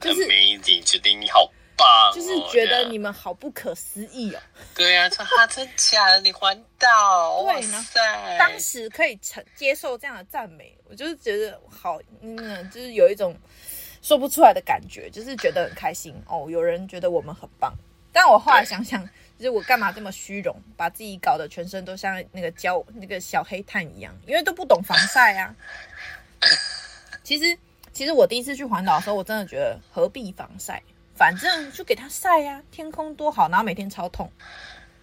[0.00, 4.40] 就是你决定你好棒，就是觉得你们好不可思议哦。
[4.74, 8.38] 对呀、啊，说哈真假的，你环岛，哇塞。
[8.38, 13.34] 当时可以承接受这样的赞美，我就是觉得好，嗯，就是有一种
[14.02, 16.46] 说不出来的感觉，就是觉得很开心哦。
[16.50, 17.74] 有人觉得我们很棒，
[18.12, 19.08] 但我后来想想。
[19.38, 25.54] 就是我干嘛这么虚荣，把自己搞得全身都像那个焦那个小黑炭一样，因为都不懂防晒啊。
[27.24, 27.58] 其实，
[27.92, 30.82] 其实我第一次去环岛的时候，我真的觉得何必防晒，
[31.16, 34.30] 反正就给它晒呀，天空多好，然后每天超痛，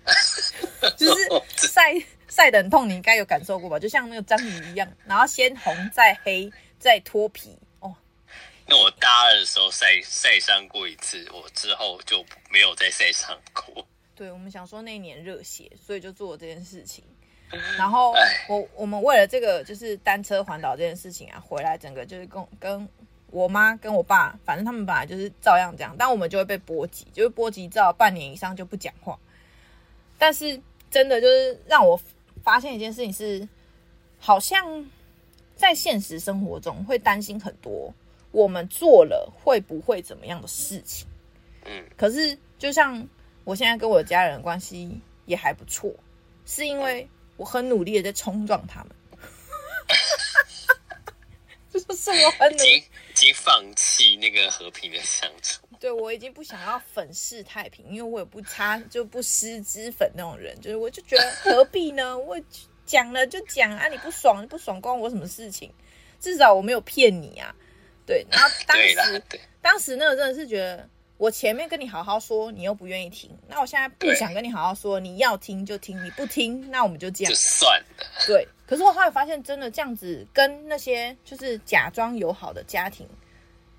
[0.98, 1.28] 就是
[1.68, 1.94] 晒
[2.28, 3.80] 晒得很痛，你应该有感受过吧？
[3.80, 7.96] 就像那个章鱼一样，然后先红再黑再脱皮哦。
[8.68, 13.86] 那我大二的时候晒晒伤过一次，我之后就没有再晒伤过。
[14.22, 17.04] 对，我们想说那一年热血，所以就做了这件事情。
[17.76, 18.14] 然后
[18.48, 22.88] 我我们为了这个就是单车环岛这件事情啊，回来整个就是跟跟
[23.32, 29.18] 我妈跟我爸，反正他们本来就是照样这样，但我们就会被波及，就是波及到半年以上就不讲话。
[30.20, 32.00] 但是真的就是让我
[32.44, 33.50] 发现一件事情是，
[34.20, 34.88] 好像
[35.56, 37.92] 在现实生活中会担心很多，
[38.32, 41.08] 我们做了会不会怎么样的事情。
[41.66, 43.04] 嗯，可是就像。
[43.44, 45.94] 我现在跟我的家人的关系也还不错，
[46.46, 48.92] 是因为我很努力的在冲撞他们，
[51.74, 52.84] 就是我很努力，已
[53.16, 55.62] 经放弃那个和平的相处。
[55.80, 62.16] 对，我已经不想要粉饰太平，因为我也不差就不施脂粉那种人，就是我就觉得何必呢？
[62.20, 62.40] 我
[62.86, 65.74] 讲了就讲啊，你不爽不爽关我什么事情？
[66.20, 67.56] 至少我没有骗你啊。
[68.06, 69.24] 对，然后当时
[69.62, 70.88] 当时那个真的是觉得。
[71.22, 77.86] 我前面跟你好好说，你又不愿意听，那我现在不想跟你好好说，你要听就听，你不听，那我们就这样，就算了。
[78.26, 83.08] 对，可是我后来发现，真的这样子跟那些就是假装友好的家庭，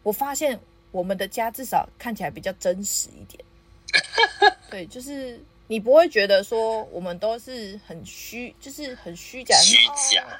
[0.05, 0.57] 我发现
[0.93, 3.45] 我们的家至少看起来比较真实一点。
[4.71, 9.57] 对，就是你不会觉得说我们都是很虚，就是很虚假。
[9.57, 9.79] 虚
[10.13, 10.23] 假。
[10.23, 10.39] 哦，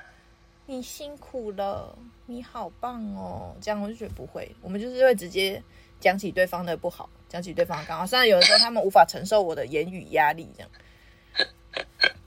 [0.67, 5.61] 你辛苦了，你好棒哦，这样我就觉得不会，我们就是会直接。
[6.03, 10.69] 讲起对方的不好，讲起对方的刚好，虽然有的时候他们无法承受我的言语压力，这样。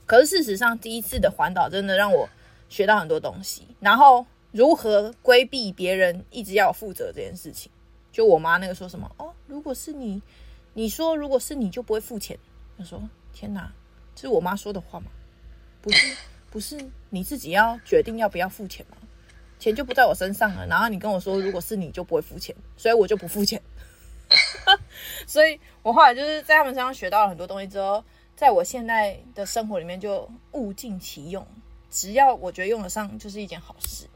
[0.05, 2.29] 可是事实上，第一次的环岛真的让我
[2.69, 3.67] 学到很多东西。
[3.81, 7.69] 然后如何规避别人一直要负责这件事情，
[8.11, 10.21] 就我妈那个说什么哦，如果是你，
[10.73, 12.39] 你说如果是你就不会付钱。
[12.77, 13.01] 我说
[13.33, 13.73] 天哪，
[14.15, 15.07] 这是我妈说的话吗？
[15.81, 16.15] 不是，
[16.49, 18.97] 不是你自己要决定要不要付钱吗？
[19.59, 23.61] 钱就不在我身上了，然后你跟我说，如果是你就不会付钱，所以我就不付钱。
[25.27, 28.03] 所以我后来就是在他们身上学到了很多东西之后，
[28.35, 31.45] 在我现在的生活里面就物尽其用，
[31.91, 34.07] 只要我觉得用得上，就是一件好事。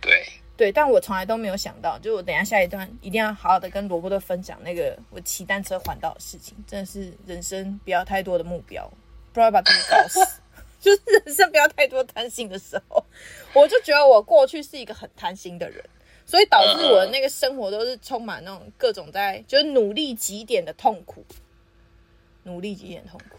[0.00, 8.90] 对对，但我从来都没有想到，就我等一下下一段一定要好好的跟罗伯特分享那个我骑单车环岛的事情，真的是人生不要太多的目标，
[9.32, 10.20] 不然把自己搞死。
[10.82, 13.06] 就是人生不要太多贪心的时候，
[13.54, 15.82] 我就觉得我过去是一个很贪心的人，
[16.26, 21.24] 所以导致我的那个生活都是充满那种各种在就是努力极点的痛苦，
[22.42, 23.38] 努力极点痛苦。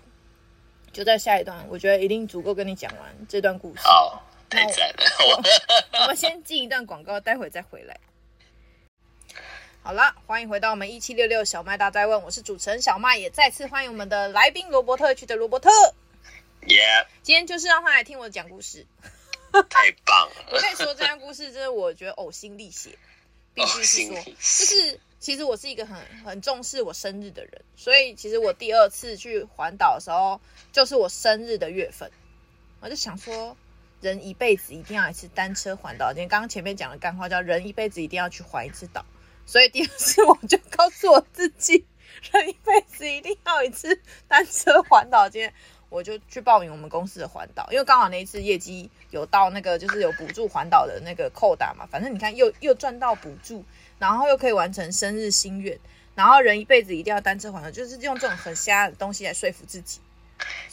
[0.94, 3.82] 就在下一段，我觉得一定足够跟你讲完这段故事。
[3.82, 5.04] 好，太赞了。
[5.28, 8.00] 我，我们先进一段广告，待会再回来。
[9.82, 15.70] 好了，欢迎回到我们一七六六小麦大在问，我是主持人小麦，也再次欢迎我们的来宾罗伯特区的罗伯特。
[16.66, 18.86] Yeah，今天就是让他来听我讲故事，
[19.70, 20.36] 太棒了！
[20.52, 22.98] 我跟你说，这段故事真的我觉得呕心沥血，
[23.54, 30.40] 必须是说，就是其实我是一个很很重视我生日的人，所以其实我第二次去环岛的时候，
[30.72, 32.10] 就是我生日的月份，
[32.80, 33.58] 我就想说，
[34.00, 36.14] 人一辈子一定要一次单车环岛。
[36.14, 39.06] 今天刚刚前面讲的干话叫人一辈子一定要去环一次岛，
[39.46, 41.86] 所以第二次我就告诉我自己，
[42.32, 45.28] 人一辈子一定要一次单车环岛。
[45.28, 45.54] 今天。
[45.94, 53.64] 我就去报名我们公司的环岛，因为刚好那一次业绩有到那个就是有补助环岛的那个扣打嘛，反正你看又又赚到补助，
[54.00, 55.80] 然后又可以完成生日心愿，
[56.16, 60.00] 然后人一辈子一定要单车环岛，就是用这种很瞎的东西来说服自己，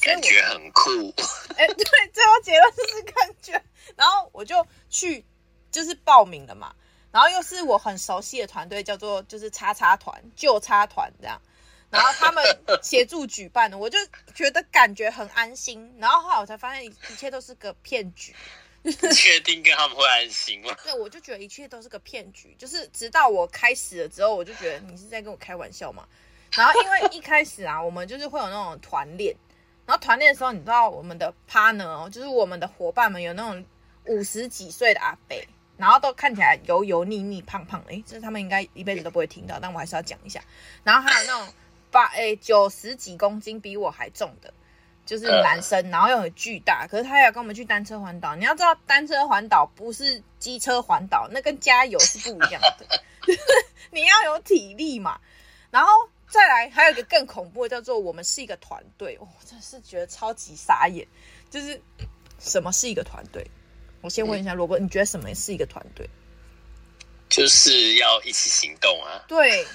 [0.00, 0.90] 感觉很酷。
[1.54, 3.62] 哎、欸，对，最后结论就是感觉，
[3.96, 5.22] 然后我就去
[5.70, 6.74] 就是报名了嘛，
[7.12, 11.42] 然后又是我很熟悉的团队，叫做就是叉叉团，旧叉团这样。
[11.90, 12.44] 然后他们
[12.83, 13.98] 协助举办的，我就
[14.35, 15.92] 觉得感觉很安心。
[15.98, 18.35] 然后后来我才发现，一切都是个骗局。
[19.14, 20.74] 确定跟他们会安心吗？
[20.83, 22.57] 对，我就觉得一切都是个骗局。
[22.59, 26.09] 就是直到我开始了之后，我就觉得你是在跟我开玩笑嘛。
[26.55, 29.37] 然后因为一开始啊，我们就是会有那种团练，
[29.85, 33.62] 然后团练的时候，你知道我们的 partner 哦，就是我们的伙伴们有那种
[34.07, 35.37] 五十几岁的阿伯，
[35.76, 40.42] 然后都看起来油油腻腻、胖胖的，诶，这是他们应该一辈子都不会听到，但我还是要讲一下。
[40.83, 41.55] 然后还有那种。
[41.90, 44.53] 八诶，九十几公斤比我还重的，
[45.05, 46.87] 就是男生，然后又很巨大。
[46.87, 48.35] 可是他要跟我们去单车环岛。
[48.37, 52.87] 你要知道，单车环岛不是机车环岛，那跟加油是不一样的。
[53.90, 55.20] 你要有体力嘛。
[55.70, 55.90] 然后
[56.29, 59.16] 再来，还有一个更恐怖的，叫做我们是一个团队。
[59.20, 61.07] 我真是觉得超级傻眼。
[61.50, 61.81] 就是
[62.38, 63.44] 什么是一个团队？
[64.00, 66.09] 我先问一下罗伯，你觉得什么是一个团队？
[67.29, 69.24] 就是要一起行动啊。
[69.29, 69.66] 对。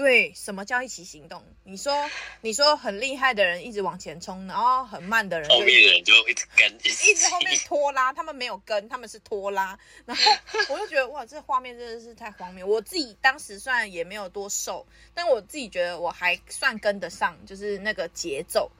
[0.00, 1.44] 对，什么叫一起行动？
[1.62, 1.92] 你说，
[2.40, 9.78] 你说很厉害的人一直往前冲，然后很慢的人，后面的人就一直跟，一直后面拖拉，他们没有跟，他们是拖拉。
[10.06, 10.22] 然后
[10.72, 12.66] 我就觉得哇，这画面真的是太荒谬。
[12.66, 18.70] 我自己当时虽然也没有多瘦，但我自己觉得我还算跟得上，就是那个节奏。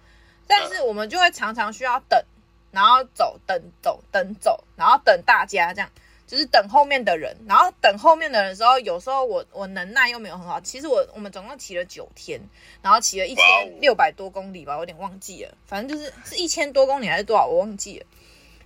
[0.46, 2.24] 但是我们就会常常需要等，
[2.70, 5.90] 然后走，等走，等走，然后等大家这样。
[6.30, 10.60] 就是等后面的人，然后等后面的人的时候，有时候我我能耐又没有很好。
[10.60, 12.40] 其实我我们总共骑了九天，
[12.82, 13.44] 然后骑了一千
[13.80, 18.06] 六百多公里吧，我有点忘记了，反正就是是一千多公里还是多少，我忘记了。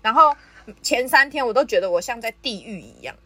[0.03, 0.37] 然后
[0.83, 3.16] 前三天我都觉得我像在地狱一样，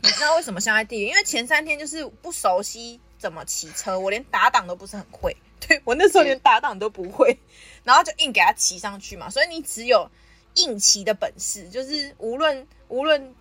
[0.00, 1.08] 你知道为什么像在地狱？
[1.08, 7.36] 因为前三天就是不熟悉怎么骑车，我连打档都不是很会，对，我那时候连打档都不会，
[7.82, 9.28] 然后就硬给他骑上去嘛。
[9.28, 10.08] 所以你只有
[10.54, 13.34] 硬骑的本事，就是无论无论。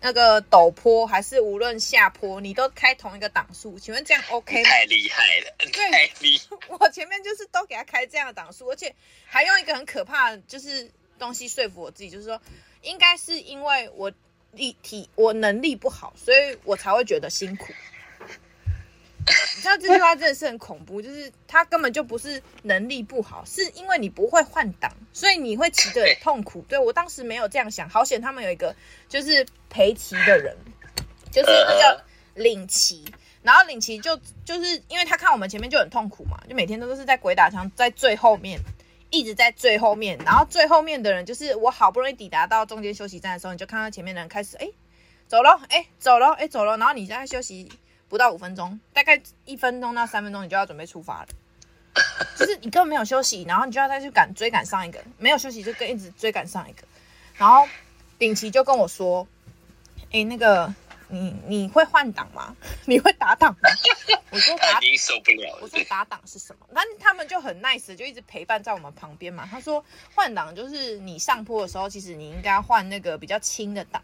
[0.00, 4.70] 那个陡坡还是无论下坡，你都开同一个档数，请问这样 OK 吗？
[4.70, 6.56] 太厉害了，对，太厉害。
[6.68, 8.94] 我前面就是都给他开这样的档数，而且
[9.26, 12.40] 还用一个很可怕的就是东西说服我自己，就是说
[12.82, 14.12] 应该是因为我
[14.52, 17.72] 力体我能力不好，所以我才会觉得辛苦。
[19.56, 26.64] 你知道这句话真的是很恐怖，就是他根本就不是能力不好，是因为你不会换挡，所以你会骑得很痛苦。
[26.68, 28.74] 对，我当时没有这样想，好险他们有一个
[29.08, 30.56] 就是陪骑的人，
[31.30, 32.00] 就是那叫
[32.34, 33.04] 领骑，
[33.42, 38.58] 然后领骑就就是因为他看我们前面就很痛苦嘛，就每天都是在鬼打墙，在最后面
[39.10, 44.68] 一直在最后面，然后最后面的人就是我好不容易抵达到中间休息站的时候，你就看到前面的人开始哎
[45.26, 47.70] 走了，哎走了，哎走了，然后你在休息。
[48.08, 51.28] 不到五分钟，大概一分钟到三分钟，你就要准备出发了。
[52.36, 56.82] 就是你根本没有休息，然后你就要再去赶追赶上一个，没有休息就跟一直追赶上一个。
[57.36, 57.66] 然后
[58.18, 59.26] 顶奇就跟我说
[60.12, 60.72] ：“哎，那个
[61.08, 62.54] 你你会换挡吗？
[62.86, 63.68] 你会打档吗？”
[64.30, 65.58] 我说：“打。”已经受不了了。
[65.62, 69.48] 我说：“打档是什么？”那他们就很 nice，就一直陪伴在我们旁边嘛。
[69.50, 74.00] 他说：“换挡就是你上坡的时候，其实你应该换那个比较轻的档，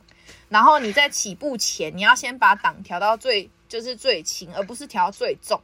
[0.48, 5.60] 然后你在起步前，你要先把档调到最。”就是最轻，而不是调最重，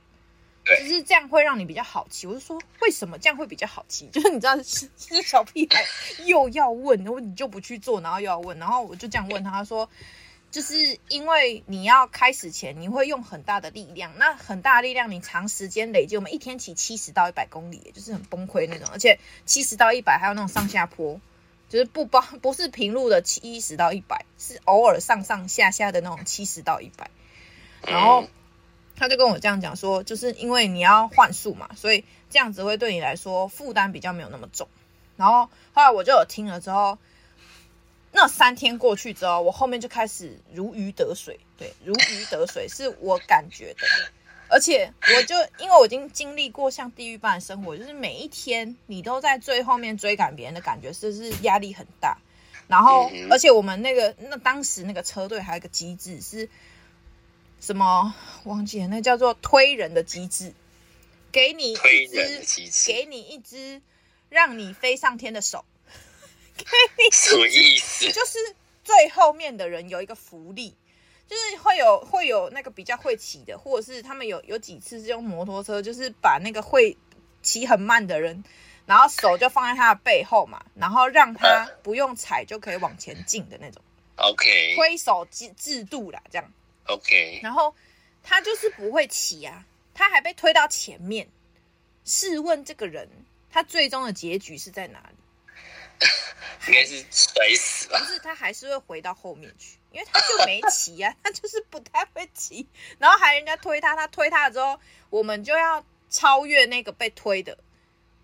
[0.64, 2.26] 就是这样会让你比较好骑。
[2.26, 4.06] 我就说，为什么这样会比较好骑？
[4.12, 5.84] 就是你知道，是是小屁孩
[6.24, 9.88] 又要问，然后你就不去做，然后又要问，然后我就这样问他，他说，
[10.50, 21.20] 就是因为你要开始前，你会用很大的力量，那很大的力量你长时间累积，我们一天骑七十到一百公里，就是很崩溃那种，而且七十到一百还有那种上下坡，
[21.68, 27.08] 就是不包不是平路的七十到一百，是偶尔上上下下的那种七十到一百。
[27.86, 28.24] 然后
[28.96, 34.68] 他就跟我这样讲说，就是因为你要换宿嘛，所以这样子会对你来说负担比较没有那么重。
[35.16, 36.98] 然后后来我就有听了之后，
[38.12, 43.86] 那三天过去之后，我后面就开始如鱼得水，对，如鱼得水是我感觉的。
[44.48, 52.18] 而且我就因为我已经经历过像地狱般的生活，就是每一天你都在最后面追赶别人的感觉，是不是压力很大？
[52.68, 56.50] 然后而且我们那个那当时那个车队还有一个机制是。
[57.60, 58.88] 什么忘记了？
[58.88, 60.54] 那叫做推人的机制，
[61.30, 61.76] 给你一
[62.42, 63.82] 只，给你一只
[64.30, 65.64] 让你飞上天的手，
[66.56, 68.10] 给你什么意思？
[68.12, 68.38] 就是
[68.82, 70.74] 最后面的人有一个福利，
[71.28, 76.96] 就是会有会有那个比较会骑的，或者是他们有有几次是用摩托车，就是把那个会
[77.42, 78.42] 骑很慢的人，
[78.86, 83.82] 然后手就放在他的背后嘛，然后让他不用踩就可以往前进的那种。
[84.16, 86.52] OK，推手制制度啦，这样。
[86.86, 87.74] OK，然后
[88.22, 89.64] 他就是不会骑啊，
[89.94, 91.28] 他还被推到前面。
[92.04, 93.08] 试问这个人，
[93.50, 95.16] 他最终的结局是在哪里？
[96.66, 97.98] 应该是摔死了。
[97.98, 102.66] 不是，他还是会回到后面去，因为他就没骑啊， 他就是不太会骑。
[102.98, 107.58] 然后还人家推他，他推他了之后，我们就要超越那个被推的，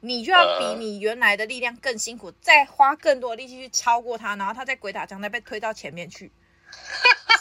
[0.00, 6.32] 你就要比你原来的力量更辛苦，再花更多的力气去超过他，然后他在鬼打墙再被推到前面去，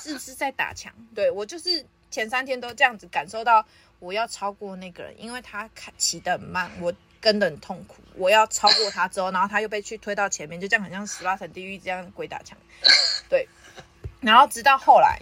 [0.06, 0.94] 是不是在打墙？
[1.16, 3.66] 对，我就是前三天都这样子感受到，
[4.00, 7.98] 我要超过那个人，因为他骑得很慢，我跟得很痛苦。
[8.16, 12.58] 我要超过他之后，然后他又被去推到前面，就这样很像十八层地狱这样鬼打墙。
[13.30, 13.48] 对，
[14.22, 15.20] 然后直到后来。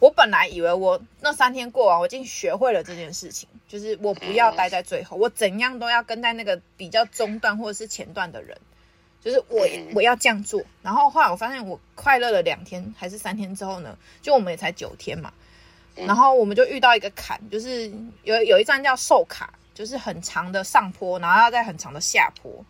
[0.00, 8.60] 我本来以为我那三天过完，我已经学会了这件事情，就是我不要待在最后，我怎样都要跟在那个比较中段或者是前段的人，
[9.24, 10.62] 就是我我要这样做。
[10.82, 15.32] 然后后来我发现我快乐了两天还是三天之后呢，就我们也才九天嘛，
[15.94, 17.90] 然后我们就遇到一个坎，就是
[18.22, 22.64] 有有一站叫寿卡，就是很长的上坡，然后要在很长的下坡，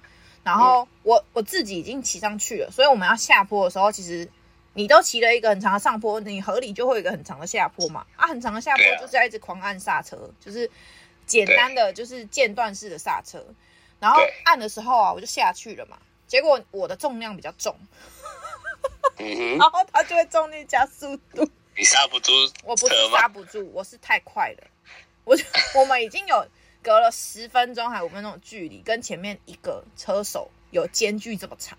[0.45, 4.29] 然后我我自己已经骑上去了，所以我们要下坡的时候，其实。
[4.77, 8.05] 你都骑了一个很长的上坡，你合理就会有一个很长的下坡嘛？
[8.17, 10.69] 啊，很长的下坡就是要一直狂按刹车，就是
[11.27, 13.47] 简单的就是间断式的刹车。
[14.01, 15.97] 然后按的时候啊，我就下去了嘛。
[16.35, 17.78] 结果我的重量比较重，
[19.57, 21.49] 然后它就会重力加速度。
[21.76, 22.53] 你刹不住？
[22.64, 24.66] 我不是刹不住，我是太快了。
[25.22, 25.45] 我就
[25.78, 26.45] 我们已经有
[26.82, 31.78] 隔了十分钟还五分钟的距离，跟前面一个车手有间距这么长。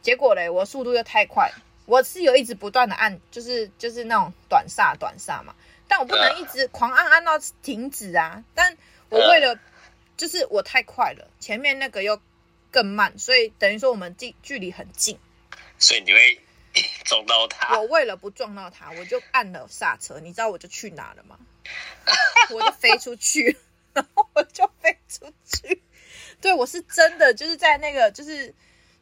[0.00, 1.52] 结果嘞，我速度又太快。
[1.86, 5.54] 我是有一直不断的按，就是就是那种短刹短刹嘛，
[5.86, 8.42] 但我不能一直狂按按到停止啊。
[8.52, 8.76] 但
[9.10, 9.56] 我为了，
[10.16, 12.20] 就是我太快了，前面那个又
[12.72, 15.16] 更慢，所以等于说我们距距离很近，
[15.78, 16.40] 所以你会
[17.04, 17.78] 撞到他。
[17.78, 20.18] 我为了不撞到他，我就按了刹车。
[20.18, 21.38] 你知道我就去哪了吗？
[22.50, 23.56] 我就飞出去，
[23.94, 25.82] 然后我就飞出去。
[26.40, 28.48] 对，我是真的就是在那个就是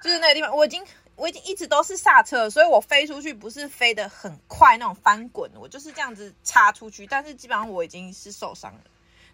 [0.02, 0.84] 就是那个地方，我已经。
[1.16, 7.06] 我已经一直都是刹车，所以我飞出去不是飞得很快那种翻滚，我就是这样子插出去。
[7.06, 8.80] 但是基本上我已经是受伤了，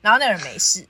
[0.01, 0.89] 然后那人没事，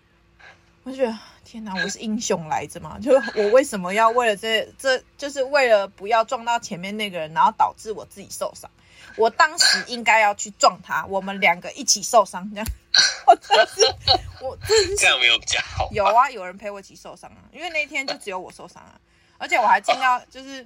[0.86, 2.96] 我就觉得天哪，我是英雄来着嘛？
[3.02, 8.70] 就我为什么要为了这这，就是为了不要撞到前面那个人，然后导致我自己受伤？
[9.16, 12.66] 我当时应该要去撞他，我们两个一起受伤，这样。
[13.26, 13.84] 我真是，
[14.40, 15.88] 我真是这样没有比较好。
[15.90, 18.94] 有啊，有人陪我一起受伤啊，因为那天就只有我受伤啊，
[19.38, 20.64] 而且我还进到就是。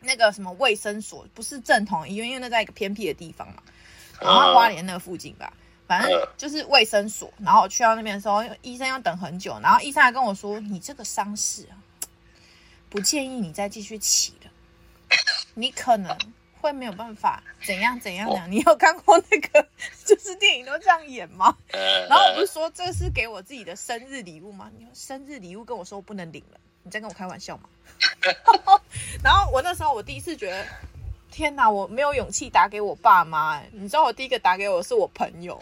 [0.00, 3.60] 那个什么卫生所不是正统医院，因为那在一个偏僻的地方嘛，
[4.20, 5.52] 然后花莲那个附近吧，
[5.88, 7.32] 反正就是卫生所。
[7.38, 11.74] 然后我去到那边的时候，医生要等很久，然后医生还跟我说：“你这个伤势啊，
[12.88, 14.50] 不建议你再继续骑了，
[15.54, 16.16] 你可能
[16.60, 19.66] 会没有办法怎样怎样怎样。”你有看过那个
[20.04, 21.56] 就是电影都这样演吗？
[22.08, 24.70] 然后我不是说这是给我自己的生日礼物吗？
[24.76, 27.64] 你说生日礼物跟我说我不能领了，你在跟我开玩笑吗？
[29.24, 30.66] 然后我那时候我第一次觉得，
[31.30, 33.56] 天哪，我没有勇气打给我爸妈。
[33.56, 35.60] 哎，你知道我第一个打给我是我朋友，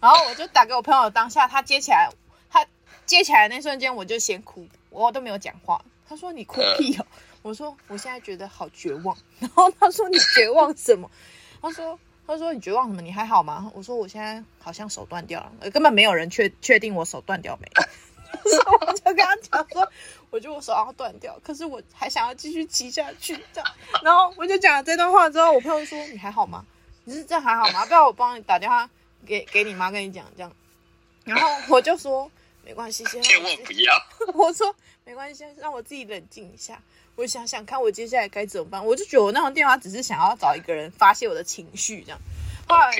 [0.00, 2.10] 然后我就打给我朋友，当下他接起来，
[2.50, 2.64] 他
[3.06, 5.80] 接起来的那瞬间我就先哭，我都没有讲话。
[6.08, 7.06] 他说你哭屁哦，
[7.42, 9.16] 我说我现在觉得好绝望。
[9.38, 11.10] 然后他说你绝望什么？
[11.62, 13.02] 他说他说你绝望什么？
[13.02, 13.70] 你还好吗？
[13.74, 17.68] 我说我现在好像手断掉了，根本没有人确确定我手断掉没。
[18.80, 19.86] 我就跟他讲说，
[20.30, 23.70] 我觉得我手要断掉，可是我还想要继续骑下去，这样。
[24.02, 26.64] 然后我就讲了这段话之后，我朋友说：“你还好吗？
[27.04, 27.84] 你是这样还好吗？
[27.86, 28.88] 不要我帮你打电话
[29.26, 30.52] 给给你妈跟你讲这样。”
[31.24, 32.30] 然后 我就说
[32.64, 33.94] ：“没关系，先千万不要。
[34.34, 36.82] ”我说：“没关系，先让我自己冷静一下，
[37.16, 42.18] 我想想看我接下来该怎么办。”我就觉得我那通电话只是想要找一个人发泄我的情绪，这样。
[42.68, 42.92] 后来。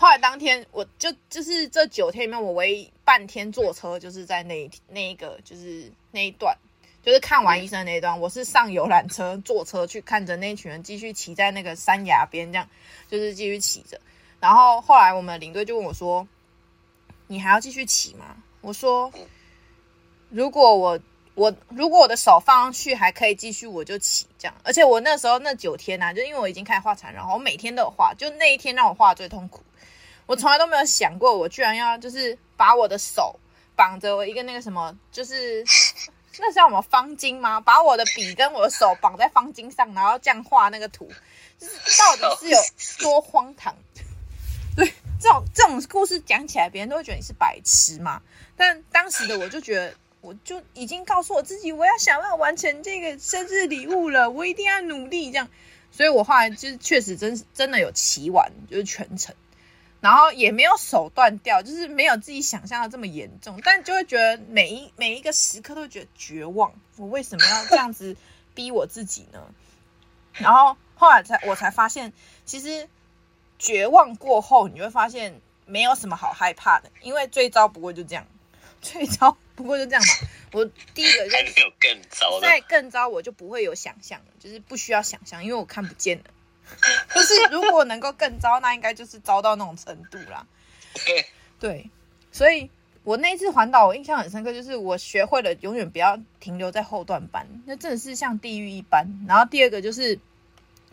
[0.00, 6.56] 后来当天，我就就是这九天里面，我唯一半天坐车，就是在那一那一个，就是那一段，
[7.02, 12.68] 就是看完医生那一段，我是上游览车坐车去看着那群人继续骑在那个山崖边，这样
[13.10, 14.00] 就是继续骑着。
[14.40, 16.26] 然后后来我们领队就问我说
[17.26, 19.12] ：“你还要继续骑吗？”我说
[20.30, 20.98] ：“如果我
[21.34, 24.54] 我如果我的手放上去还可以继续，我就骑这样。
[24.64, 29.62] 而且我那时候那九天啊，就因为我已经开始画禅，然后我每天都有画，就那一天让我画最痛苦。”
[30.26, 33.34] 我从来都没有想过，我居然要就是把我的手
[33.74, 35.64] 绑着我一个那个什么，就是
[36.38, 37.58] 那叫什么方巾吗？
[37.58, 41.10] 把我的笔跟我的手绑在方巾上，然后这样画那个图，
[41.58, 42.58] 就是到底是有
[42.98, 43.74] 多荒唐？
[45.20, 48.22] 这种这种故事讲起来，别人都会觉得你是白痴嘛。
[48.56, 55.48] 但当时的我就觉得，我就已经告诉我自己，我要想办法完成这个生日礼物了，我一定要努力这样。
[55.90, 59.34] 所以我后来就是确实真真的有骑完，就是全程。
[60.00, 66.72] 然后也没有手断掉，就是没有自己想象的这么严重，但就会觉得每一每一个时刻都觉得绝望。
[66.96, 68.16] 我为什么要这样子
[68.54, 69.42] 逼我自己呢？
[70.34, 72.12] 然后后来才我才发现，
[72.44, 72.88] 其实
[73.58, 78.26] 绝望过后，你会发现没有什么好害怕的，因为最糟不过就这样。
[78.80, 80.12] 最糟不过就这样嘛。
[80.52, 86.24] 我第一个就是 有更糟的，再更糟我就不会有想象了，就是不需要想象，因为我看不见了。
[87.12, 90.46] 就是如果能够更糟，那应该就是糟到那种程度啦。
[91.04, 91.26] 对
[91.58, 91.90] 对，
[92.30, 92.70] 所以
[93.02, 99.04] 我那次环岛，我印象很深刻，就是我学会了永远不要停留在后段班，那真的是像地狱一般。
[99.26, 100.16] 然后第二个就是，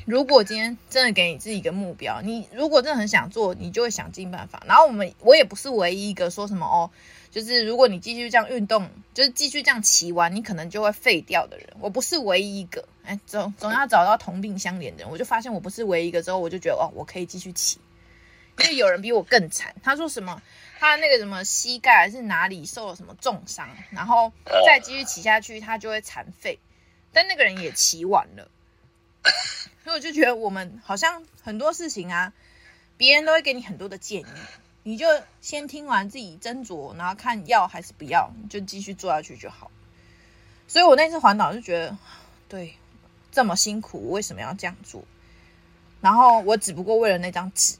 [0.05, 4.63] 如果今天真的给你自己一个目标，你如果真的很想做，你就会想尽办法。
[4.67, 6.89] 然后我们我也不是唯一一个说什么哦。
[7.31, 11.67] 就是如果你继续这样运动，就是继续这样骑完，你可能就会废掉的人。
[11.81, 15.09] 我不是唯一一个，哎，总总要找到同病相怜的人。
[15.09, 17.79] 我就发现我不是唯一一个之后，我就觉得哦，我可以继续骑。
[18.59, 20.41] 因为有人比我更惨，他说什么，
[20.79, 24.31] 他那个什么膝盖还是哪里受了什么重伤，然后
[24.65, 26.57] 再继续骑下去，他就会残废。
[27.11, 28.47] 但那个人也骑完了，
[29.85, 32.33] 所以我就觉得我们好像很多事情啊，
[32.97, 34.25] 别人都会给你很多的建议。
[34.81, 35.05] 你就
[35.41, 39.69] 先听完自己斟酌，然后看要还是不要，你就继续做下去就好。
[40.67, 41.97] 所以我那次环岛就觉得，
[42.49, 42.75] 对，
[43.31, 45.03] 这么辛苦，我为什么要这样做？
[46.01, 47.77] 然后我只不过为了那张纸，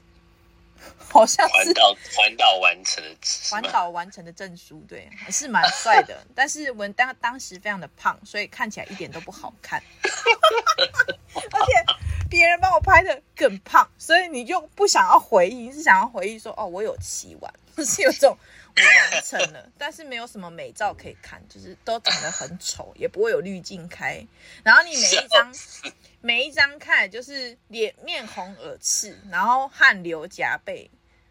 [0.98, 3.16] 好像是环岛环岛完成的
[3.50, 6.24] 环岛完成的证书，对，还是蛮帅的。
[6.36, 9.82] 但是我当当时非常的胖，所以看起来一点都不好看，
[10.12, 11.95] 而且。
[12.28, 18.36] 别人帮我拍的更胖，所以你就不想要回忆，你是想要回忆说哦，我有骑完，就是有种
[18.76, 24.26] 我完成了，但是没有什么美照可以看，就是都长得很丑，也不会有滤镜开，
[24.62, 25.54] 然后你每一张
[26.20, 30.90] 每一张看就是脸面红耳赤，然后汗流浃背，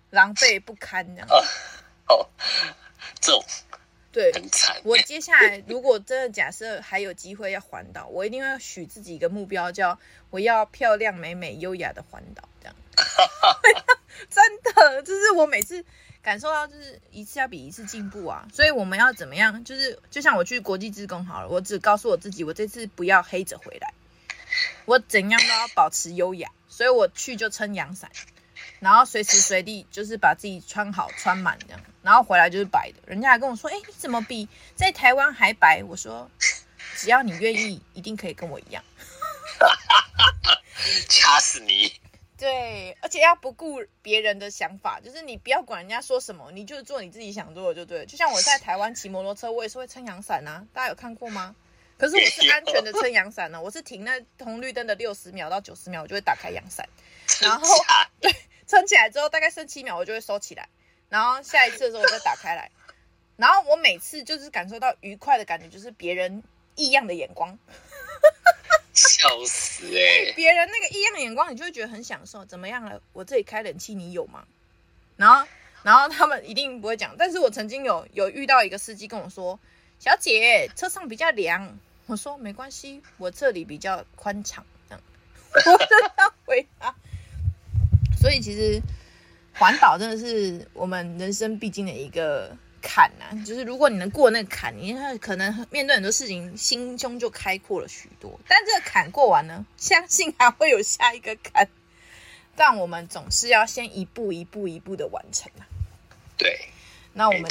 [0.09, 1.27] 狼狈不堪这样。
[2.07, 2.29] 哦，
[3.19, 3.43] 这种。
[4.15, 4.31] 对，
[4.83, 9.99] 我 接下来如果真的假设还有机会要环岛，我一定要许自己一个目标，叫
[10.29, 12.75] 我要漂亮、美美、优雅的环岛，这样。
[14.31, 15.83] 真的，就是我每次
[16.21, 18.47] 感受到，就是一次要比一次进步啊。
[18.53, 19.65] 所以我们要怎么样？
[19.65, 23.93] 就是就像我去国际职工好了，我只告诉我自己，我这次不要黑着回来，
[24.85, 26.49] 我怎样都要保持优雅。
[26.69, 28.09] 所以我去就撑阳伞。
[28.79, 32.97] 然后随时随地就是把自己穿好穿满这样，然后回来就是白的。
[33.07, 36.29] 人家还跟我说：“哎，你怎么比在台湾还白？”我说
[36.97, 38.83] ：“只要你愿意，一定可以跟我一样。
[41.09, 41.93] ”掐死你！
[42.37, 48.05] 对，而且要不顾别人的想法，就是你不要管人家说什么，你就做你自己想做的就对了。
[48.05, 51.55] 就像我在台湾骑摩托车，我也是会撑阳伞啊，大家有看过吗？
[51.97, 56.87] 可是我是安全的撑阳伞呢，我是停那红绿灯的六十秒到九十秒，我就会打开阳伞，
[57.41, 57.67] 然后
[58.19, 58.35] 对。
[58.67, 60.69] 撑起来之后，大概剩七秒，我就会收起来，
[61.09, 62.71] 然后下一次的时候我再打开来，
[63.37, 66.43] 然后我每次就是感受到愉快的感觉，就是别人
[66.75, 67.57] 异样的眼光，
[68.93, 70.33] 笑死哎、欸！
[70.35, 72.45] 别人那个异样的眼光，你就会觉得很享受。
[72.45, 73.01] 怎么样了？
[73.13, 74.45] 我这里开冷气，你有吗？
[75.17, 75.47] 然后，
[75.83, 79.59] 然后他们一定不会讲，但是我曾经有有遇到一个司机跟我说
[79.99, 85.03] ：“小姐，车上比较凉。”我说：“没关系，我这里比较宽敞。”这样，
[85.53, 86.95] 我就这样回答。
[88.25, 88.81] 所以其实
[89.53, 98.39] 环岛真的是我们人生必经的一个坎呐、啊，就是如果你能过那个坎，你可能面对很多事情，心胸就开阔了许多。
[98.47, 101.69] 但这个坎过完呢，相信还会有下一个坎，
[102.55, 105.69] 但我们总是要先一步一步一步的完成啊。
[106.35, 106.69] 对，
[107.13, 107.45] 那我们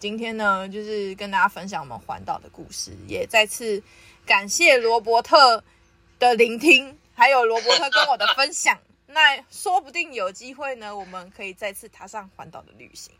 [0.00, 3.80] 今天呢，就是跟大家分享我们环岛的故事，也再次
[4.26, 5.62] 感谢罗伯特
[6.18, 8.76] 的聆听，还有罗伯特跟我的分享。
[9.16, 13.14] 那说不定有机会呢，我们可以再次踏上环岛的旅行。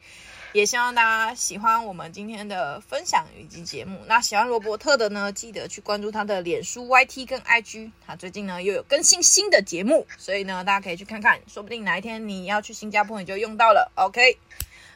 [0.52, 4.04] 也希望大家喜欢我们今天的分享以及节目。
[4.06, 7.90] 那喜欢罗伯特的呢，记得去关注他的脸书、YT 跟 IG。
[8.06, 13.90] 他最近呢又有更新新的节目，所以呢大家可以去看看，说不定哪一天你要去新加坡，你就用到了。
[13.94, 14.36] OK，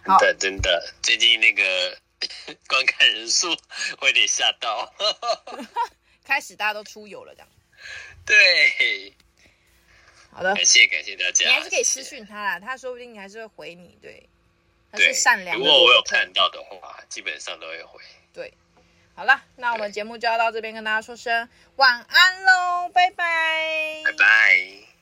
[0.04, 1.96] 好，真的真的，最近那个
[2.68, 3.48] 观看人数
[3.98, 4.92] 会有点吓到，
[6.26, 7.48] 开始大家都出游了，这样。
[8.26, 9.14] 对。
[10.32, 11.48] 好的，感谢感谢大家。
[11.48, 13.98] 你还是可以私讯他啦，他说不定还是会回你。
[14.00, 14.28] 对，
[14.92, 15.64] 他是善良的。
[15.64, 18.00] 如果我有看到的话，基本上都会回。
[18.32, 18.52] 对，
[19.14, 24.99] 好了，那我们节目就要到这边，跟大家说声晚安喽，拜拜，拜拜。